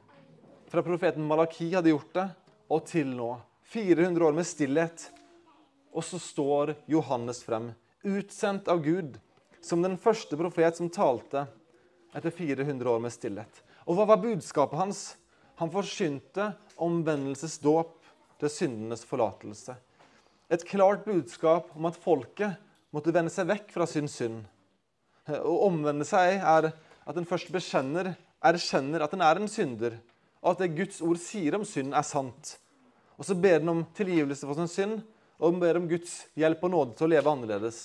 Fra 0.69 0.83
profeten 0.85 1.25
Malaki 1.25 1.71
hadde 1.73 1.95
gjort 1.95 2.11
det, 2.13 2.27
og 2.69 2.85
til 2.91 3.15
nå. 3.17 3.31
400 3.73 4.27
år 4.27 4.37
med 4.37 4.45
stillhet. 4.45 5.07
Og 5.97 6.05
så 6.05 6.21
står 6.21 6.75
Johannes 6.93 7.41
frem, 7.45 7.71
utsendt 8.05 8.69
av 8.69 8.83
Gud, 8.85 9.17
som 9.65 9.81
den 9.81 9.97
første 9.97 10.37
profet 10.37 10.77
som 10.77 10.91
talte 10.93 11.47
etter 12.13 12.37
400 12.37 12.93
år 12.93 13.01
med 13.01 13.15
stillhet. 13.17 13.63
Og 13.89 13.97
hva 13.97 14.11
var 14.13 14.21
budskapet 14.21 14.77
hans? 14.77 15.01
Han 15.57 15.73
forsynte 15.73 16.51
omvendelsesdåp 16.77 17.97
til 18.43 18.53
syndenes 18.53 19.07
forlatelse 19.09 19.79
et 20.53 20.65
klart 20.69 21.07
budskap 21.07 21.71
om 21.77 21.87
at 21.89 21.97
folket 21.97 22.59
måtte 22.93 23.13
vende 23.15 23.33
seg 23.33 23.49
vekk 23.49 23.71
fra 23.73 23.87
sin 23.89 24.09
synd. 24.11 24.43
Å 25.25 25.55
omvende 25.65 26.05
seg 26.05 26.43
er 26.43 26.73
at 26.73 27.17
en 27.17 27.29
først 27.29 27.53
bekjenner, 27.55 28.13
erkjenner 28.45 29.05
at 29.05 29.15
en 29.17 29.25
er 29.25 29.41
en 29.41 29.49
synder, 29.49 29.97
og 30.43 30.53
at 30.53 30.65
det 30.65 30.75
Guds 30.77 31.01
ord 31.05 31.21
sier 31.23 31.57
om 31.57 31.65
synd, 31.67 31.95
er 31.95 32.05
sant. 32.05 32.57
Og 33.17 33.25
så 33.25 33.37
ber 33.39 33.63
den 33.63 33.71
om 33.73 33.85
tilgivelse 33.97 34.49
for 34.49 34.59
sin 34.59 34.71
synd 34.71 35.01
og 35.43 35.59
ber 35.63 35.79
om 35.79 35.89
Guds 35.91 36.25
hjelp 36.39 36.63
og 36.67 36.73
nåde 36.75 36.97
til 36.99 37.07
å 37.07 37.13
leve 37.15 37.33
annerledes. 37.33 37.81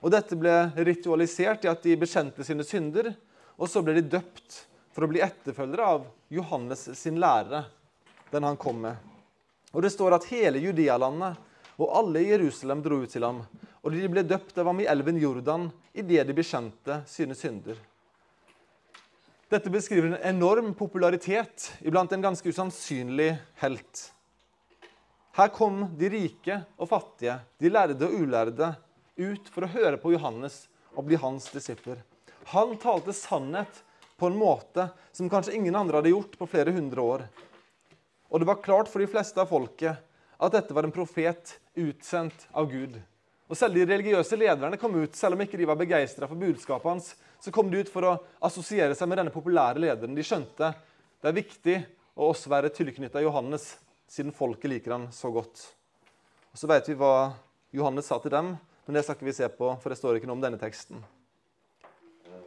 Og 0.00 0.12
Dette 0.14 0.38
ble 0.38 0.54
ritualisert 0.86 1.66
i 1.66 1.70
at 1.70 1.82
de 1.84 1.96
bekjente 1.98 2.46
sine 2.46 2.64
synder, 2.66 3.10
og 3.56 3.68
så 3.70 3.82
ble 3.84 3.96
de 3.98 4.06
døpt 4.16 4.62
for 4.94 5.04
å 5.04 5.10
bli 5.10 5.22
etterfølgere 5.24 5.90
av 5.96 6.06
Johannes 6.32 6.86
sin 6.96 7.20
lære, 7.20 7.64
den 8.32 8.46
han 8.46 8.58
kom 8.60 8.80
med. 8.86 8.96
Og 9.74 9.82
Det 9.84 9.92
står 9.92 10.16
at 10.16 10.28
hele 10.30 10.62
Judealandet 10.62 11.42
og 11.76 11.92
alle 12.00 12.22
i 12.22 12.30
Jerusalem 12.30 12.82
dro 12.84 13.02
ut 13.02 13.12
til 13.12 13.26
ham, 13.26 13.42
og 13.84 13.92
de 13.92 14.08
ble 14.10 14.24
døpt 14.26 14.56
av 14.58 14.70
ham 14.70 14.80
i 14.80 14.88
elven 14.88 15.18
Jordan 15.20 15.68
idet 15.92 16.24
de 16.28 16.36
bekjente 16.36 17.02
sine 17.10 17.36
synder. 17.36 17.78
Dette 19.46 19.70
beskriver 19.70 20.10
en 20.10 20.22
enorm 20.34 20.72
popularitet 20.74 21.68
iblant 21.86 22.10
en 22.12 22.24
ganske 22.24 22.50
usannsynlig 22.50 23.36
helt. 23.62 24.08
Her 25.36 25.52
kom 25.54 25.84
de 26.00 26.08
rike 26.10 26.62
og 26.80 26.88
fattige, 26.90 27.36
de 27.60 27.70
lærde 27.70 28.08
og 28.08 28.14
ulærde, 28.24 28.72
ut 29.16 29.48
for 29.52 29.64
å 29.64 29.70
høre 29.70 30.00
på 30.00 30.14
Johannes 30.16 30.64
og 30.96 31.06
bli 31.06 31.18
hans 31.20 31.46
disipler. 31.52 32.00
Han 32.52 32.74
talte 32.80 33.14
sannhet 33.16 33.82
på 34.16 34.30
en 34.30 34.38
måte 34.38 34.88
som 35.12 35.28
kanskje 35.30 35.54
ingen 35.58 35.76
andre 35.76 36.00
hadde 36.00 36.12
gjort 36.14 36.38
på 36.40 36.48
flere 36.50 36.72
hundre 36.74 37.04
år. 37.04 37.24
Og 38.32 38.40
det 38.40 38.48
var 38.48 38.62
klart 38.64 38.90
for 38.90 39.02
de 39.02 39.08
fleste 39.10 39.40
av 39.40 39.50
folket 39.52 40.02
at 40.36 40.52
dette 40.52 40.74
var 40.76 40.86
en 40.86 40.94
profet 40.94 41.56
utsendt 41.76 42.48
av 42.52 42.68
Gud. 42.70 42.98
Og 43.46 43.56
Selv 43.56 43.78
de 43.78 43.86
religiøse 43.86 44.36
lederne 44.38 44.78
kom 44.80 44.96
ut, 44.98 45.14
selv 45.14 45.36
om 45.36 45.42
ikke 45.44 45.58
de 45.58 45.68
var 45.68 45.78
begeistra 45.78 46.26
for 46.26 46.38
budskapet 46.38 46.90
hans, 46.90 47.12
så 47.40 47.52
kom 47.54 47.70
de 47.70 47.84
ut 47.84 47.90
for 47.92 48.08
å 48.08 48.16
assosiere 48.44 48.96
seg 48.98 49.08
med 49.08 49.20
denne 49.20 49.34
populære 49.34 49.82
lederen. 49.82 50.16
De 50.16 50.24
skjønte 50.26 50.72
det 51.22 51.30
er 51.30 51.36
viktig 51.36 51.76
å 52.16 52.30
også 52.32 52.50
være 52.52 52.72
tilknytta 52.74 53.22
Johannes, 53.24 53.76
siden 54.10 54.34
folket 54.34 54.70
liker 54.70 54.96
han 54.96 55.06
så 55.14 55.30
godt. 55.34 55.62
Og 56.52 56.60
Så 56.60 56.68
vet 56.70 56.88
vi 56.90 56.98
hva 56.98 57.34
Johannes 57.74 58.08
sa 58.08 58.18
til 58.22 58.34
dem, 58.34 58.52
men 58.86 58.96
det 58.96 59.04
skal 59.04 59.16
ikke 59.16 59.28
vi 59.28 59.36
se 59.36 59.48
på, 59.50 59.70
for 59.82 59.90
det 59.90 59.98
står 59.98 60.18
ikke 60.18 60.28
noe 60.28 60.38
om 60.38 60.44
denne 60.44 60.60
teksten. 60.60 61.00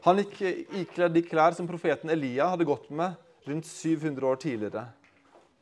Han 0.05 0.21
gikk 0.21 0.37
ikledd 0.79 1.15
de 1.17 1.25
klær 1.27 1.57
som 1.57 1.67
profeten 1.67 2.11
Elia 2.13 2.47
hadde 2.53 2.67
gått 2.67 2.87
med 2.87 3.17
rundt 3.49 3.67
700 3.67 4.29
år 4.29 4.39
tidligere. 4.39 4.85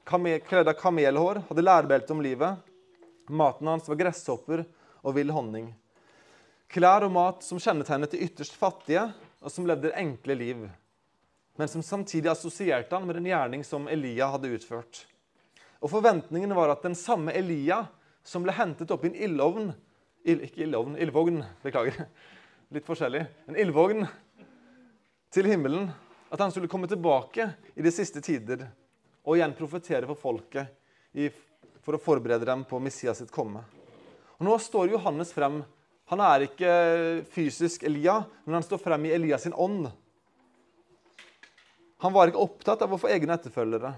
Kledd 0.07 0.69
av 0.69 0.77
kamelhår, 0.79 1.41
hadde 1.49 1.63
lærbelte 1.65 2.13
om 2.15 2.21
livet. 2.23 2.55
Maten 3.27 3.67
hans 3.67 3.89
var 3.91 3.97
gresshopper 3.99 4.61
og 5.03 5.15
vill 5.17 5.33
honning. 5.35 5.73
Klær 6.71 7.03
og 7.03 7.11
mat 7.11 7.43
som 7.43 7.59
kjennetegnet 7.59 8.13
de 8.15 8.21
ytterst 8.23 8.55
fattige, 8.55 9.03
og 9.43 9.51
som 9.51 9.67
levde 9.67 9.91
enkle 9.99 10.37
liv, 10.39 10.63
men 11.59 11.71
som 11.71 11.83
samtidig 11.83 12.31
assosierte 12.31 12.95
han 12.95 13.03
med 13.07 13.19
den 13.19 13.27
gjerning 13.27 13.67
som 13.67 13.89
Elia 13.91 14.29
hadde 14.31 14.53
utført. 14.55 15.03
Og 15.83 15.91
Forventningen 15.91 16.55
var 16.55 16.71
at 16.71 16.87
den 16.87 16.95
samme 16.95 17.35
Elia 17.35 17.83
som 18.23 18.47
ble 18.47 18.55
hentet 18.55 18.91
opp 18.95 19.03
i 19.03 19.11
en 19.11 19.21
ildovn 19.27 19.69
ill, 20.23 20.41
Ikke 20.47 20.63
ildovn, 20.63 20.95
ildvogn. 20.99 21.43
Beklager. 21.63 22.07
Litt 22.75 22.87
forskjellig. 22.87 23.25
En 23.47 23.59
ildvogn 23.59 24.07
til 25.35 25.51
himmelen. 25.51 25.91
At 26.31 26.39
han 26.43 26.51
skulle 26.51 26.71
komme 26.71 26.87
tilbake 26.87 27.51
i 27.75 27.83
de 27.83 27.91
siste 27.91 28.23
tider 28.23 28.67
og 29.27 29.35
igjen 29.35 29.55
profetere 29.57 30.07
for 30.07 30.19
folket 30.19 30.71
for 31.83 31.97
å 31.97 32.01
forberede 32.01 32.47
dem 32.47 32.63
på 32.67 32.79
Messias 32.83 33.19
sitt 33.19 33.31
komme. 33.33 33.61
Og 34.37 34.45
Nå 34.47 34.55
står 34.61 34.93
Johannes 34.93 35.33
frem. 35.35 35.61
Han 36.07 36.23
er 36.23 36.45
ikke 36.45 36.73
fysisk 37.33 37.83
Elia, 37.87 38.21
men 38.45 38.59
han 38.59 38.65
står 38.65 38.79
frem 38.79 39.07
i 39.07 39.13
Elias 39.15 39.43
sin 39.43 39.55
ånd. 39.55 39.89
Han 42.03 42.13
var 42.13 42.29
ikke 42.29 42.43
opptatt 42.43 42.83
av 42.85 42.93
å 42.93 42.99
få 43.01 43.09
egne 43.11 43.35
etterfølgere. 43.35 43.95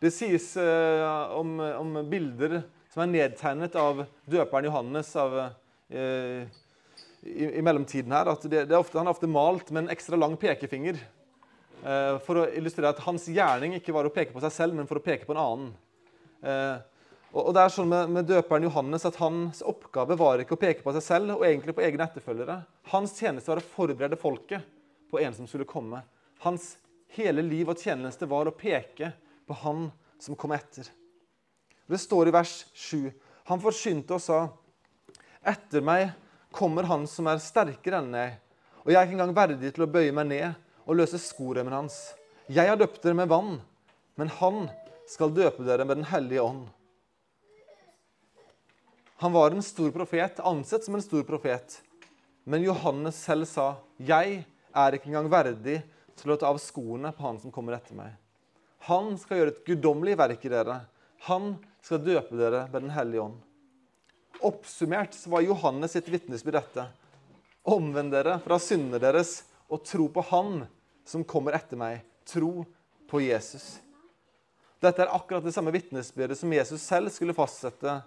Det 0.00 0.12
sies 0.14 0.52
uh, 0.60 1.34
om, 1.36 1.56
om, 1.58 1.98
bilder 2.08 2.60
som 2.92 3.02
er 3.04 3.10
nedtegnet 3.10 3.76
av 3.80 4.04
døperen 4.30 4.68
Johannes 4.68 5.10
av, 5.18 5.34
uh, 5.40 6.42
i, 7.24 7.48
i, 7.48 7.62
mellomtiden 7.64 8.14
her, 8.14 8.30
at 8.30 8.46
det, 8.46 8.66
det 8.70 8.76
er 8.76 8.80
ofte, 8.80 9.00
han 9.00 9.10
er 9.10 9.16
ofte 9.16 9.30
malt 9.30 9.72
med 9.72 9.84
en 9.84 9.94
ekstra 9.94 10.20
lang 10.20 10.36
pekefinger. 10.40 11.00
Uh, 11.84 12.16
for 12.24 12.40
å 12.40 12.48
illustrere 12.56 12.94
at 12.94 13.02
hans 13.04 13.28
gjerning 13.28 13.76
ikke 13.76 13.92
var 13.92 14.08
å 14.08 14.12
peke 14.12 14.32
på 14.32 14.40
seg 14.40 14.52
selv, 14.54 14.76
men 14.78 14.88
for 14.88 15.00
å 15.00 15.04
peke 15.04 15.28
på 15.28 15.36
en 15.36 15.42
annen. 15.44 15.72
Og, 17.34 17.48
det 17.56 17.62
er 17.64 17.72
sånn 17.72 17.88
med, 17.90 18.28
døperen 18.28 18.66
Johannes 18.68 19.06
at 19.08 19.16
Hans 19.18 19.62
oppgave 19.66 20.14
var 20.20 20.38
ikke 20.42 20.54
å 20.54 20.60
peke 20.60 20.84
på 20.84 20.92
seg 20.94 21.02
selv 21.02 21.32
og 21.34 21.42
egentlig 21.48 21.74
på 21.74 21.82
egne 21.82 22.06
etterfølgere. 22.06 22.60
Hans 22.92 23.16
tjeneste 23.18 23.50
var 23.50 23.58
å 23.58 23.64
forberede 23.64 24.18
folket 24.20 24.62
på 25.10 25.18
en 25.18 25.34
som 25.34 25.48
skulle 25.50 25.66
komme. 25.66 26.04
Hans 26.44 26.76
hele 27.16 27.42
liv 27.42 27.72
og 27.72 27.80
tjeneste 27.80 28.28
var 28.30 28.46
å 28.46 28.54
peke 28.54 29.10
på 29.48 29.56
han 29.64 29.88
som 30.22 30.38
kom 30.38 30.54
etter. 30.54 30.86
Det 31.90 31.98
står 31.98 32.30
i 32.30 32.36
vers 32.36 32.52
7. 32.70 33.10
Han 33.50 33.60
forsynte 33.60 34.14
og 34.14 34.22
sa, 34.22 34.48
'Etter 35.44 35.82
meg 35.82 36.14
kommer 36.54 36.86
han 36.88 37.06
som 37.06 37.26
er 37.26 37.42
sterkere 37.42 37.98
enn 37.98 38.14
jeg.' 38.14 38.38
'Og 38.84 38.92
jeg 38.92 38.96
er 38.96 39.06
ikke 39.06 39.16
engang 39.18 39.34
verdig 39.36 39.74
til 39.74 39.84
å 39.84 39.90
bøye 39.90 40.12
meg 40.12 40.26
ned 40.26 40.54
og 40.84 40.96
løse 41.00 41.18
skoremmen 41.18 41.72
hans.' 41.72 42.14
'Jeg 42.48 42.68
har 42.68 42.76
døpt 42.76 43.02
dere 43.02 43.16
med 43.16 43.28
vann, 43.28 43.60
men 44.16 44.28
han 44.28 44.68
skal 45.08 45.32
døpe 45.32 45.64
dere 45.64 45.84
med 45.84 45.96
Den 45.96 46.08
hellige 46.10 46.42
ånd.' 46.42 46.68
Han 49.16 49.32
var 49.32 49.50
en 49.50 49.62
stor 49.62 49.90
profet, 49.90 50.40
ansett 50.40 50.84
som 50.84 50.94
en 50.94 51.02
stor 51.02 51.22
profet. 51.24 51.80
Men 52.44 52.62
Johannes 52.62 53.16
selv 53.16 53.46
sa, 53.46 53.76
'Jeg 53.96 54.44
er 54.74 54.92
ikke 54.92 55.08
engang 55.08 55.30
verdig 55.30 55.82
til 56.16 56.30
å 56.30 56.36
ta 56.36 56.50
av 56.50 56.58
skoene 56.58 57.12
på 57.12 57.22
han 57.22 57.40
som 57.40 57.50
kommer 57.50 57.72
etter 57.72 57.94
meg.' 57.94 58.18
Han 58.84 59.16
skal 59.16 59.38
gjøre 59.38 59.54
et 59.54 59.64
guddommelig 59.64 60.18
verk 60.18 60.44
i 60.44 60.52
dere. 60.52 60.82
Han 61.24 61.56
skal 61.80 62.04
døpe 62.04 62.36
dere 62.36 62.66
med 62.68 62.82
Den 62.82 62.90
hellige 62.90 63.22
ånd. 63.22 63.40
Oppsummert 64.44 65.14
så 65.16 65.30
var 65.30 65.40
Johannes 65.40 65.94
sitt 65.96 66.08
vitnesbyrd 66.12 66.58
dette. 66.58 66.84
Omvend 67.64 68.12
dere 68.12 68.36
fra 68.44 68.58
syndene 68.60 69.00
deres 69.00 69.38
og 69.72 69.84
tro 69.86 70.08
på 70.12 70.24
Han 70.30 70.64
som 71.04 71.24
kommer 71.24 71.56
etter 71.56 71.78
meg. 71.80 72.02
Tro 72.28 72.64
på 73.10 73.20
Jesus. 73.20 73.78
Dette 74.80 75.04
er 75.04 75.12
akkurat 75.16 75.44
det 75.44 75.54
samme 75.54 75.72
vitnesbyrdet 75.72 76.36
som 76.38 76.52
Jesus 76.52 76.82
selv 76.82 77.12
skulle 77.12 77.36
fastsette 77.36 78.02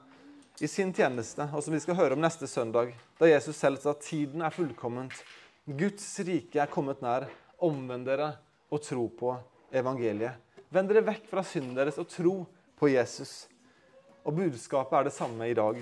i 0.62 0.68
sin 0.70 0.94
tjeneste, 0.94 1.46
og 1.54 1.62
som 1.64 1.74
vi 1.74 1.82
skal 1.82 1.98
høre 1.98 2.18
om 2.18 2.22
neste 2.22 2.50
søndag, 2.50 2.96
da 3.20 3.30
Jesus 3.30 3.58
selv 3.58 3.82
sa 3.82 3.94
at 3.94 4.02
tiden 4.06 4.42
er 4.46 4.54
fullkomment. 4.54 5.14
Guds 5.68 6.06
rike 6.26 6.62
er 6.62 6.72
kommet 6.72 7.02
nær. 7.06 7.28
Omvend 7.66 8.06
dere 8.06 8.36
og 8.70 8.82
tro 8.86 9.08
på 9.10 9.32
evangeliet. 9.74 10.38
Vend 10.70 10.92
dere 10.92 11.06
vekk 11.08 11.26
fra 11.32 11.42
synden 11.46 11.78
deres 11.78 11.98
og 11.98 12.10
tro 12.12 12.36
på 12.78 12.90
Jesus. 12.92 13.48
Og 14.28 14.36
budskapet 14.38 15.00
er 15.00 15.08
det 15.08 15.16
samme 15.16 15.50
i 15.50 15.56
dag. 15.58 15.80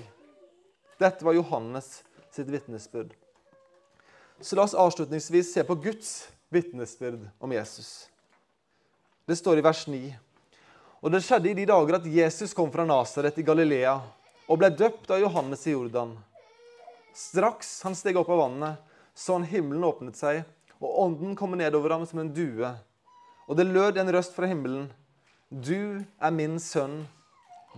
Dette 1.01 1.27
var 1.27 1.35
Johannes 1.35 1.97
sitt 2.31 2.51
vitnesbyrd. 2.51 3.11
Så 4.41 4.55
la 4.55 4.63
oss 4.63 4.73
avslutningsvis 4.73 5.53
se 5.53 5.63
på 5.63 5.75
Guds 5.75 6.27
vitnesbyrd 6.49 7.27
om 7.39 7.51
Jesus. 7.51 8.09
Det 9.25 9.35
står 9.35 9.57
i 9.57 9.65
vers 9.65 9.87
9. 9.87 10.01
Og 11.01 11.11
det 11.11 11.21
skjedde 11.23 11.51
i 11.51 11.57
de 11.57 11.65
dager 11.69 11.97
at 11.97 12.07
Jesus 12.09 12.53
kom 12.53 12.71
fra 12.73 12.85
Nasaret 12.85 13.37
i 13.39 13.45
Galilea 13.45 13.95
og 14.45 14.59
ble 14.61 14.69
døpt 14.69 15.09
av 15.13 15.21
Johannes 15.21 15.65
i 15.67 15.73
Jordan. 15.73 16.13
Straks 17.15 17.79
han 17.85 17.95
steg 17.97 18.17
opp 18.19 18.29
av 18.29 18.41
vannet, 18.43 18.81
så 19.15 19.37
han 19.37 19.47
himmelen 19.47 19.85
åpnet 19.87 20.19
seg, 20.19 20.43
og 20.83 20.97
ånden 21.05 21.37
kom 21.39 21.55
nedover 21.57 21.95
ham 21.95 22.03
som 22.05 22.19
en 22.21 22.33
due. 22.35 22.73
Og 23.47 23.57
det 23.57 23.67
lød 23.69 24.01
en 24.01 24.11
røst 24.11 24.35
fra 24.35 24.49
himmelen. 24.51 24.89
Du 25.49 26.03
er 26.19 26.35
min 26.35 26.59
sønn, 26.59 27.05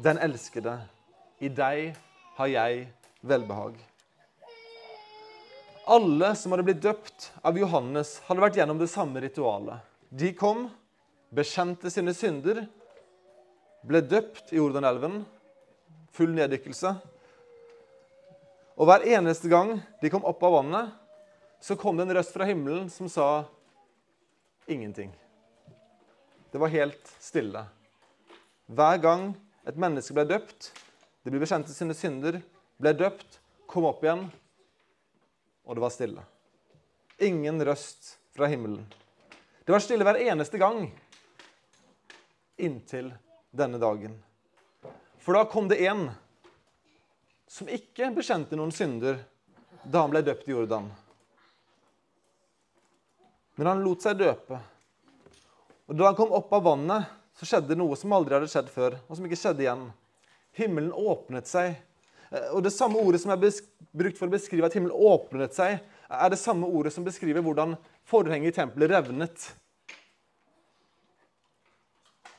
den 0.01 0.17
elskede. 0.23 0.79
I 1.39 1.51
deg 1.53 1.93
har 2.39 2.49
jeg 2.49 2.87
velbehag. 3.21 3.77
Alle 5.88 6.34
som 6.36 6.52
hadde 6.52 6.65
blitt 6.67 6.82
døpt 6.84 7.30
av 7.47 7.56
Johannes, 7.56 8.17
hadde 8.28 8.43
vært 8.43 8.58
gjennom 8.60 8.80
det 8.82 8.89
samme 8.91 9.21
ritualet. 9.23 9.80
De 10.12 10.34
kom, 10.36 10.65
bekjente 11.32 11.88
sine 11.91 12.12
synder, 12.15 12.65
ble 13.88 14.02
døpt 14.04 14.52
i 14.52 14.60
Jordanelven 14.60 15.21
full 16.17 16.33
neddykkelse. 16.35 16.92
Og 18.77 18.90
hver 18.90 19.06
eneste 19.15 19.48
gang 19.52 19.77
de 20.02 20.12
kom 20.12 20.25
opp 20.27 20.44
av 20.44 20.58
vannet, 20.58 20.90
så 21.63 21.77
kom 21.79 21.98
det 21.98 22.08
en 22.08 22.17
røst 22.17 22.35
fra 22.35 22.46
himmelen 22.50 22.90
som 22.92 23.08
sa 23.10 23.46
ingenting. 24.67 25.13
Det 26.52 26.60
var 26.62 26.73
helt 26.73 27.13
stille. 27.23 27.63
Hver 28.67 29.00
gang 29.02 29.29
et 29.67 29.79
menneske 29.79 30.15
ble 30.15 30.27
døpt, 30.27 30.73
de 31.23 31.31
ble 31.31 31.42
bekjent 31.42 31.71
sine 31.71 31.96
synder, 31.98 32.42
ble 32.75 32.94
døpt, 32.96 33.40
kom 33.71 33.88
opp 33.88 34.04
igjen, 34.04 34.27
og 35.67 35.75
det 35.75 35.83
var 35.83 35.91
stille. 35.91 36.23
Ingen 37.19 37.59
røst 37.65 38.15
fra 38.31 38.47
himmelen. 38.47 38.85
Det 39.65 39.75
var 39.75 39.83
stille 39.83 40.07
hver 40.07 40.21
eneste 40.23 40.57
gang 40.61 40.85
inntil 42.57 43.11
denne 43.51 43.77
dagen. 43.77 44.15
For 45.19 45.35
da 45.35 45.43
kom 45.51 45.67
det 45.67 45.81
en 45.83 46.07
som 47.51 47.67
ikke 47.67 48.13
bekjente 48.15 48.55
noen 48.55 48.71
synder 48.71 49.19
da 49.83 50.05
han 50.05 50.13
ble 50.13 50.23
døpt 50.23 50.47
i 50.47 50.55
Jordan. 50.55 50.87
Men 53.57 53.71
han 53.71 53.83
lot 53.83 54.03
seg 54.05 54.19
døpe. 54.19 54.59
Og 55.87 55.95
Da 55.95 56.09
han 56.09 56.15
kom 56.15 56.33
opp 56.35 56.51
av 56.53 56.63
vannet, 56.63 57.11
så 57.35 57.47
skjedde 57.47 57.77
noe 57.79 57.95
som 57.95 58.11
aldri 58.13 58.35
hadde 58.35 58.49
skjedd 58.51 58.67
før, 58.71 58.97
og 59.07 59.15
som 59.15 59.27
ikke 59.27 59.39
skjedde 59.39 59.63
igjen. 59.63 59.85
Himmelen 60.57 60.91
åpnet 60.91 61.47
seg. 61.47 61.77
Eh, 62.32 62.50
og 62.54 62.63
Det 62.63 62.73
samme 62.73 63.00
ordet 63.00 63.21
som 63.21 63.32
er 63.34 63.42
brukt 63.42 64.19
for 64.19 64.28
å 64.28 64.34
beskrive 64.34 64.67
at 64.67 64.75
himmelen 64.78 64.96
åpnet 64.96 65.56
seg, 65.56 65.80
er 66.08 66.30
det 66.32 66.40
samme 66.40 66.67
ordet 66.67 66.94
som 66.96 67.06
beskriver 67.06 67.44
hvordan 67.44 67.75
forhenget 68.08 68.54
i 68.54 68.58
tempelet 68.62 68.94
revnet. 68.94 69.48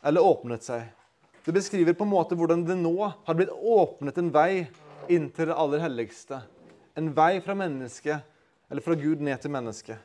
Eller 0.05 0.25
åpnet 0.25 0.65
seg. 0.65 0.87
Det 1.45 1.55
beskriver 1.57 1.97
på 1.97 2.05
en 2.05 2.13
måte 2.13 2.37
hvordan 2.37 2.65
det 2.69 2.77
nå 2.77 2.97
har 3.09 3.37
blitt 3.37 3.53
åpnet 3.53 4.19
en 4.21 4.33
vei 4.33 4.67
inn 5.09 5.31
til 5.33 5.49
det 5.49 5.57
aller 5.57 5.81
helligste. 5.81 6.43
En 6.99 7.13
vei 7.17 7.39
fra 7.41 7.55
mennesket, 7.57 8.25
eller 8.69 8.85
fra 8.85 8.97
Gud 8.99 9.23
ned 9.25 9.41
til 9.41 9.53
mennesket. 9.55 9.97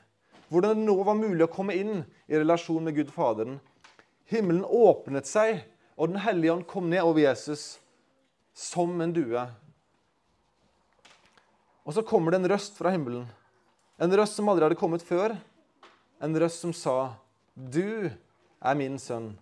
Hvordan 0.51 0.77
det 0.77 0.87
nå 0.87 0.95
var 1.03 1.17
mulig 1.17 1.43
å 1.45 1.51
komme 1.51 1.75
inn 1.75 2.03
i 2.29 2.37
relasjon 2.37 2.83
med 2.85 2.95
Gud 2.95 3.11
Faderen. 3.11 3.57
Himmelen 4.29 4.63
åpnet 4.63 5.27
seg, 5.27 5.63
og 5.97 6.09
Den 6.09 6.23
hellige 6.23 6.53
ånd 6.53 6.67
kom 6.67 6.89
ned 6.89 7.03
over 7.03 7.21
Jesus 7.21 7.79
som 8.53 9.01
en 9.01 9.13
due. 9.13 9.43
Og 11.83 11.95
så 11.95 12.03
kommer 12.07 12.31
det 12.31 12.41
en 12.41 12.51
røst 12.51 12.77
fra 12.79 12.91
himmelen. 12.93 13.25
En 13.99 14.15
røst 14.15 14.37
som 14.39 14.49
aldri 14.49 14.67
hadde 14.67 14.79
kommet 14.79 15.03
før. 15.03 15.35
En 16.23 16.35
røst 16.39 16.63
som 16.63 16.73
sa, 16.73 17.15
'Du 17.55 18.09
er 18.61 18.75
min 18.75 18.97
sønn, 18.99 19.37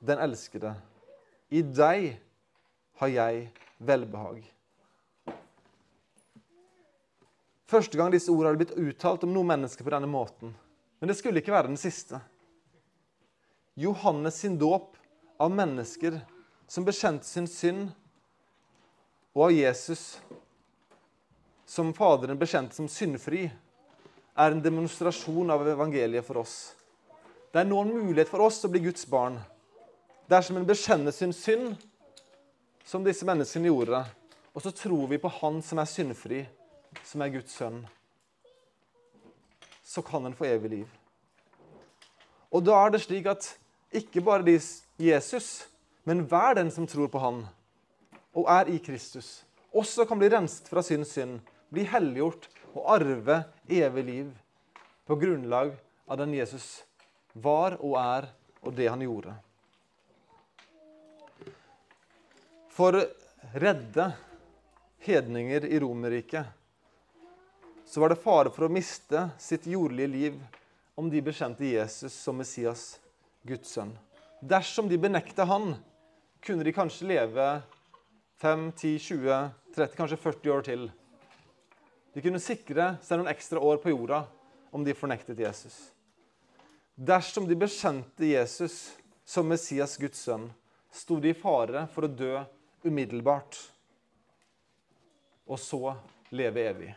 den 0.00 0.18
elskede. 0.18 0.74
I 1.50 1.62
deg 1.62 2.18
har 2.98 3.08
jeg 3.08 3.52
velbehag.' 3.78 4.50
Første 7.70 7.96
gang 7.96 8.10
disse 8.10 8.32
ordene 8.32 8.50
hadde 8.50 8.64
blitt 8.64 8.78
uttalt 8.78 9.22
om 9.22 9.32
noen 9.32 9.46
mennesker 9.46 9.86
på 9.86 9.90
denne 9.94 10.10
måten. 10.10 10.56
Men 10.98 11.08
det 11.08 11.16
skulle 11.16 11.38
ikke 11.38 11.54
være 11.54 11.70
den 11.70 11.78
siste. 11.78 12.18
Johannes 13.78 14.34
sin 14.42 14.58
dåp 14.58 14.96
av 15.38 15.52
mennesker 15.54 16.20
som 16.66 16.84
bekjente 16.84 17.24
sin 17.24 17.46
synd, 17.46 17.92
og 19.34 19.44
av 19.44 19.52
Jesus 19.54 20.18
som 21.70 21.92
Faderen 21.94 22.38
bekjente 22.38 22.74
som 22.74 22.88
syndfri, 22.90 23.44
er 24.34 24.50
en 24.50 24.62
demonstrasjon 24.62 25.52
av 25.54 25.62
evangeliet 25.70 26.26
for 26.26 26.40
oss. 26.42 26.54
Det 27.52 27.60
er 27.60 27.68
nå 27.68 27.76
en 27.84 27.92
mulighet 27.94 28.30
for 28.30 28.42
oss 28.42 28.58
å 28.66 28.70
bli 28.72 28.80
Guds 28.88 29.04
barn. 29.06 29.36
Dersom 30.26 30.58
en 30.58 30.66
bekjenner 30.66 31.14
sin 31.14 31.30
synd, 31.36 31.76
som 32.82 33.04
disse 33.06 33.26
menneskene 33.28 33.70
gjorde, 33.70 34.00
og 34.50 34.64
så 34.64 34.72
tror 34.74 35.06
vi 35.12 35.20
på 35.22 35.30
Han 35.36 35.60
som 35.62 35.78
er 35.78 35.86
syndfri, 35.86 36.40
som 37.06 37.22
er 37.22 37.30
Guds 37.36 37.54
sønn, 37.54 37.84
så 39.86 40.02
kan 40.02 40.26
en 40.26 40.34
få 40.34 40.48
evig 40.48 40.72
liv. 40.72 40.96
Og 42.50 42.66
da 42.66 42.80
er 42.80 42.96
det 42.96 43.02
slik 43.04 43.30
at 43.30 43.46
ikke 43.94 44.24
bare 44.26 44.46
de 44.46 44.56
Jesus, 44.98 45.68
men 46.02 46.26
hver 46.26 46.58
den 46.58 46.74
som 46.74 46.90
tror 46.90 47.10
på 47.14 47.22
Han 47.22 47.44
og 48.34 48.50
er 48.50 48.74
i 48.74 48.82
Kristus, 48.82 49.44
også 49.70 50.02
kan 50.06 50.18
bli 50.18 50.30
renset 50.30 50.66
fra 50.70 50.82
sin 50.82 51.06
synd, 51.06 51.38
bli 51.70 51.86
helliggjort 51.88 52.48
og 52.74 52.86
arve 52.96 53.42
evig 53.70 54.04
liv 54.06 54.30
på 55.06 55.16
grunnlag 55.18 55.72
av 56.10 56.18
den 56.20 56.34
Jesus 56.34 56.82
var 57.32 57.78
og 57.78 57.96
er, 58.00 58.28
og 58.60 58.74
det 58.76 58.88
han 58.90 59.02
gjorde. 59.02 59.32
For 62.74 62.96
redde 63.54 64.06
hedninger 65.06 65.66
i 65.66 65.80
Romerriket 65.80 66.46
så 67.90 68.02
var 68.02 68.12
det 68.12 68.22
fare 68.22 68.52
for 68.54 68.68
å 68.68 68.72
miste 68.72 69.28
sitt 69.42 69.66
jordlige 69.66 70.10
liv 70.12 70.36
om 71.00 71.08
de 71.10 71.22
bekjente 71.24 71.66
Jesus 71.66 72.14
som 72.14 72.38
Messias, 72.38 73.00
Guds 73.42 73.72
sønn. 73.74 73.90
Dersom 74.40 74.88
de 74.88 74.98
benekta 75.00 75.46
han, 75.48 75.74
kunne 76.44 76.64
de 76.64 76.72
kanskje 76.76 77.08
leve 77.10 77.46
5, 78.40 78.70
10, 78.72 78.98
20, 78.98 79.50
30, 79.74 79.96
kanskje 79.98 80.20
40 80.22 80.54
år 80.54 80.66
til. 80.70 80.86
De 82.14 82.22
kunne 82.24 82.42
sikre 82.42 82.94
seg 83.04 83.20
noen 83.20 83.30
ekstra 83.30 83.62
år 83.62 83.78
på 83.82 83.92
jorda 83.92 84.24
om 84.74 84.84
de 84.86 84.94
fornektet 84.96 85.38
Jesus. 85.38 85.76
Dersom 86.94 87.46
de 87.48 87.56
bekjente 87.58 88.26
Jesus 88.26 88.90
som 89.24 89.46
Messias, 89.48 89.96
Guds 89.96 90.18
sønn, 90.26 90.48
sto 90.90 91.20
de 91.22 91.30
i 91.30 91.38
fare 91.38 91.86
for 91.94 92.06
å 92.06 92.10
dø 92.10 92.40
umiddelbart 92.82 93.58
og 95.50 95.58
så 95.58 95.94
leve 96.34 96.66
evig. 96.70 96.90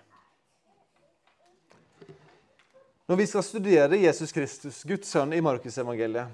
Når 3.09 3.19
vi 3.19 3.27
skal 3.27 3.45
studere 3.45 3.99
Jesus 3.99 4.31
Kristus, 4.33 4.81
Guds 4.87 5.09
sønn, 5.11 5.33
i 5.35 5.41
Markusevangeliet, 5.43 6.31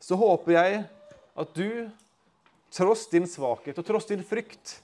så 0.00 0.16
håper 0.16 0.54
jeg 0.54 0.82
at 1.36 1.54
du, 1.56 1.88
tross 2.72 3.06
din 3.10 3.26
svakhet 3.28 3.78
og 3.80 3.86
tross 3.88 4.08
din 4.08 4.22
frykt, 4.24 4.78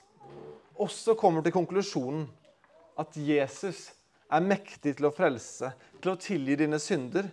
også 0.73 1.15
kommer 1.17 1.45
til 1.45 1.55
konklusjonen 1.55 2.25
at 2.99 3.17
Jesus 3.17 3.87
er 4.33 4.45
mektig 4.45 4.95
til 4.97 5.07
å 5.07 5.13
frelse, 5.13 5.71
til 6.01 6.13
å 6.13 6.19
tilgi 6.19 6.57
dine 6.63 6.79
synder 6.81 7.29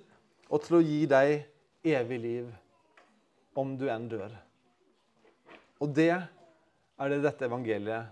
og 0.50 0.64
til 0.64 0.78
å 0.78 0.84
gi 0.84 1.04
deg 1.11 1.46
evig 1.86 2.18
liv, 2.20 2.48
om 3.58 3.76
du 3.78 3.86
enn 3.90 4.08
dør. 4.11 4.34
Og 5.80 5.92
det 5.96 6.12
er 6.12 7.12
det 7.12 7.22
dette 7.24 7.46
evangeliet 7.48 8.11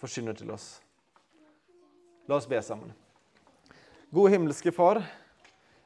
forsyner 0.00 0.36
til 0.36 0.54
oss. 0.54 0.78
La 2.28 2.38
oss 2.38 2.48
be 2.48 2.60
sammen. 2.64 2.94
Gode 4.14 4.32
himmelske 4.32 4.72
Far. 4.72 5.02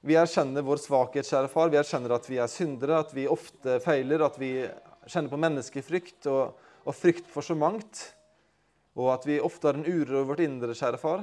Vi 0.06 0.14
erkjenner 0.14 0.62
vår 0.62 0.78
svakhet, 0.78 1.26
kjære 1.26 1.50
far. 1.50 1.72
Vi 1.72 1.78
erkjenner 1.80 2.12
at 2.14 2.28
vi 2.30 2.36
er 2.38 2.50
syndere, 2.50 3.00
at 3.02 3.10
vi 3.16 3.24
ofte 3.26 3.80
feiler, 3.82 4.22
at 4.22 4.36
vi 4.38 4.52
kjenner 5.10 5.32
på 5.32 5.40
menneskefrykt 5.42 6.28
og, 6.30 6.54
og 6.86 6.94
frykt 6.94 7.26
for 7.32 7.42
så 7.42 7.56
mangt. 7.58 8.04
Og 8.98 9.12
at 9.14 9.26
vi 9.28 9.38
ofte 9.38 9.70
har 9.70 9.78
en 9.78 9.86
uro 9.86 10.18
over 10.18 10.32
vårt 10.32 10.42
indre, 10.42 10.74
kjære 10.74 10.98
far. 10.98 11.22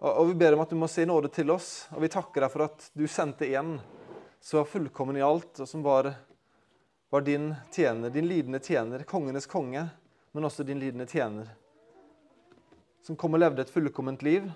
Og, 0.00 0.30
vi 0.30 0.38
ber 0.40 0.56
om 0.56 0.62
at 0.64 0.70
du 0.72 0.78
må 0.80 0.88
se 0.88 1.04
nåde 1.04 1.28
til 1.28 1.52
oss, 1.52 1.84
og 1.92 2.00
vi 2.00 2.08
takker 2.08 2.40
deg 2.40 2.52
for 2.52 2.64
at 2.64 2.86
du 2.96 3.04
sendte 3.04 3.48
en 3.52 3.74
som 4.40 4.62
var 4.62 4.70
fullkommen 4.72 5.18
i 5.20 5.24
alt, 5.24 5.60
og 5.60 5.68
som 5.68 5.82
var, 5.84 6.08
var 7.12 7.26
din 7.26 7.50
tjener, 7.74 8.08
din 8.08 8.24
lidende 8.30 8.62
tjener, 8.64 9.04
kongenes 9.04 9.44
konge, 9.50 9.84
men 10.32 10.48
også 10.48 10.64
din 10.64 10.80
lidende 10.80 11.04
tjener. 11.10 11.52
Som 13.04 13.18
kom 13.20 13.36
og 13.36 13.44
levde 13.44 13.66
et 13.66 13.72
fullkomment 13.72 14.24
liv 14.24 14.48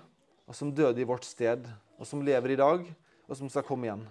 og 0.45 0.57
som 0.57 0.73
døde 0.73 1.01
i 1.01 1.07
vårt 1.07 1.25
sted, 1.25 1.65
og 1.97 2.09
som 2.09 2.21
lever 2.25 2.53
i 2.53 2.59
dag, 2.59 2.81
og 3.25 3.37
som 3.37 3.49
skal 3.49 3.65
komme 3.65 3.87
igjen. 3.87 4.03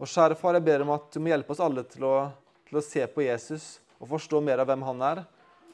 Og 0.00 0.08
kjære 0.08 0.38
far, 0.38 0.56
jeg 0.56 0.66
ber 0.66 0.86
om 0.86 0.94
at 0.94 1.10
du 1.12 1.20
må 1.22 1.30
hjelpe 1.30 1.54
oss 1.54 1.62
alle 1.62 1.84
til 1.90 2.06
å, 2.06 2.14
til 2.66 2.78
å 2.80 2.84
se 2.84 3.04
på 3.10 3.26
Jesus 3.26 3.78
og 4.00 4.08
forstå 4.14 4.40
mer 4.42 4.62
av 4.62 4.70
hvem 4.70 4.86
han 4.86 5.04
er, 5.10 5.22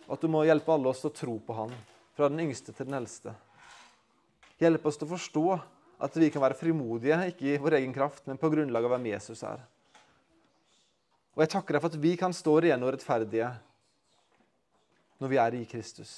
at 0.08 0.22
du 0.22 0.30
må 0.30 0.44
hjelpe 0.46 0.72
alle 0.72 0.90
oss 0.90 1.02
til 1.02 1.10
å 1.10 1.16
tro 1.16 1.36
på 1.42 1.56
han, 1.56 1.72
fra 2.16 2.28
den 2.30 2.44
yngste 2.46 2.72
til 2.72 2.88
den 2.88 2.98
eldste. 2.98 3.34
Hjelp 4.60 4.86
oss 4.88 4.98
til 5.00 5.08
å 5.08 5.14
forstå 5.14 5.46
at 6.06 6.16
vi 6.20 6.28
kan 6.32 6.44
være 6.44 6.58
frimodige, 6.58 7.18
ikke 7.32 7.48
i 7.50 7.58
vår 7.60 7.78
egen 7.80 7.94
kraft, 7.96 8.24
men 8.28 8.40
på 8.40 8.50
grunnlag 8.52 8.86
av 8.86 8.94
hvem 8.94 9.10
Jesus 9.12 9.42
er. 9.46 9.64
Og 11.36 11.44
jeg 11.44 11.52
takker 11.52 11.76
deg 11.76 11.84
for 11.84 11.92
at 11.92 12.00
vi 12.00 12.14
kan 12.16 12.32
stå 12.32 12.54
rene 12.64 12.86
og 12.86 12.94
rettferdige 12.94 13.50
når 15.20 15.32
vi 15.32 15.40
er 15.40 15.56
i 15.58 15.66
Kristus. 15.68 16.14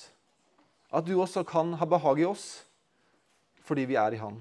At 0.94 1.06
du 1.06 1.16
også 1.18 1.42
kan 1.46 1.74
ha 1.78 1.88
behag 1.88 2.22
i 2.22 2.28
oss 2.28 2.46
fordi 3.68 3.84
vi 3.90 3.98
er 4.00 4.14
i 4.16 4.20
Han. 4.22 4.38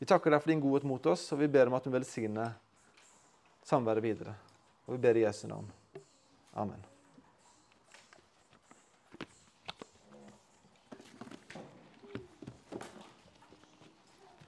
Vi 0.00 0.08
takker 0.08 0.32
deg 0.32 0.40
for 0.42 0.50
din 0.50 0.62
godhet 0.62 0.86
mot 0.88 1.04
oss, 1.12 1.26
og 1.34 1.42
vi 1.42 1.50
ber 1.52 1.68
om 1.68 1.76
at 1.76 1.84
du 1.84 1.92
velsigner 1.92 2.56
samværet 3.68 4.02
videre. 4.02 4.32
Og 4.86 4.96
vi 4.96 5.02
ber 5.04 5.20
i 5.20 5.26
Jesu 5.26 5.44
navn. 5.50 5.68
Amen. 6.56 6.91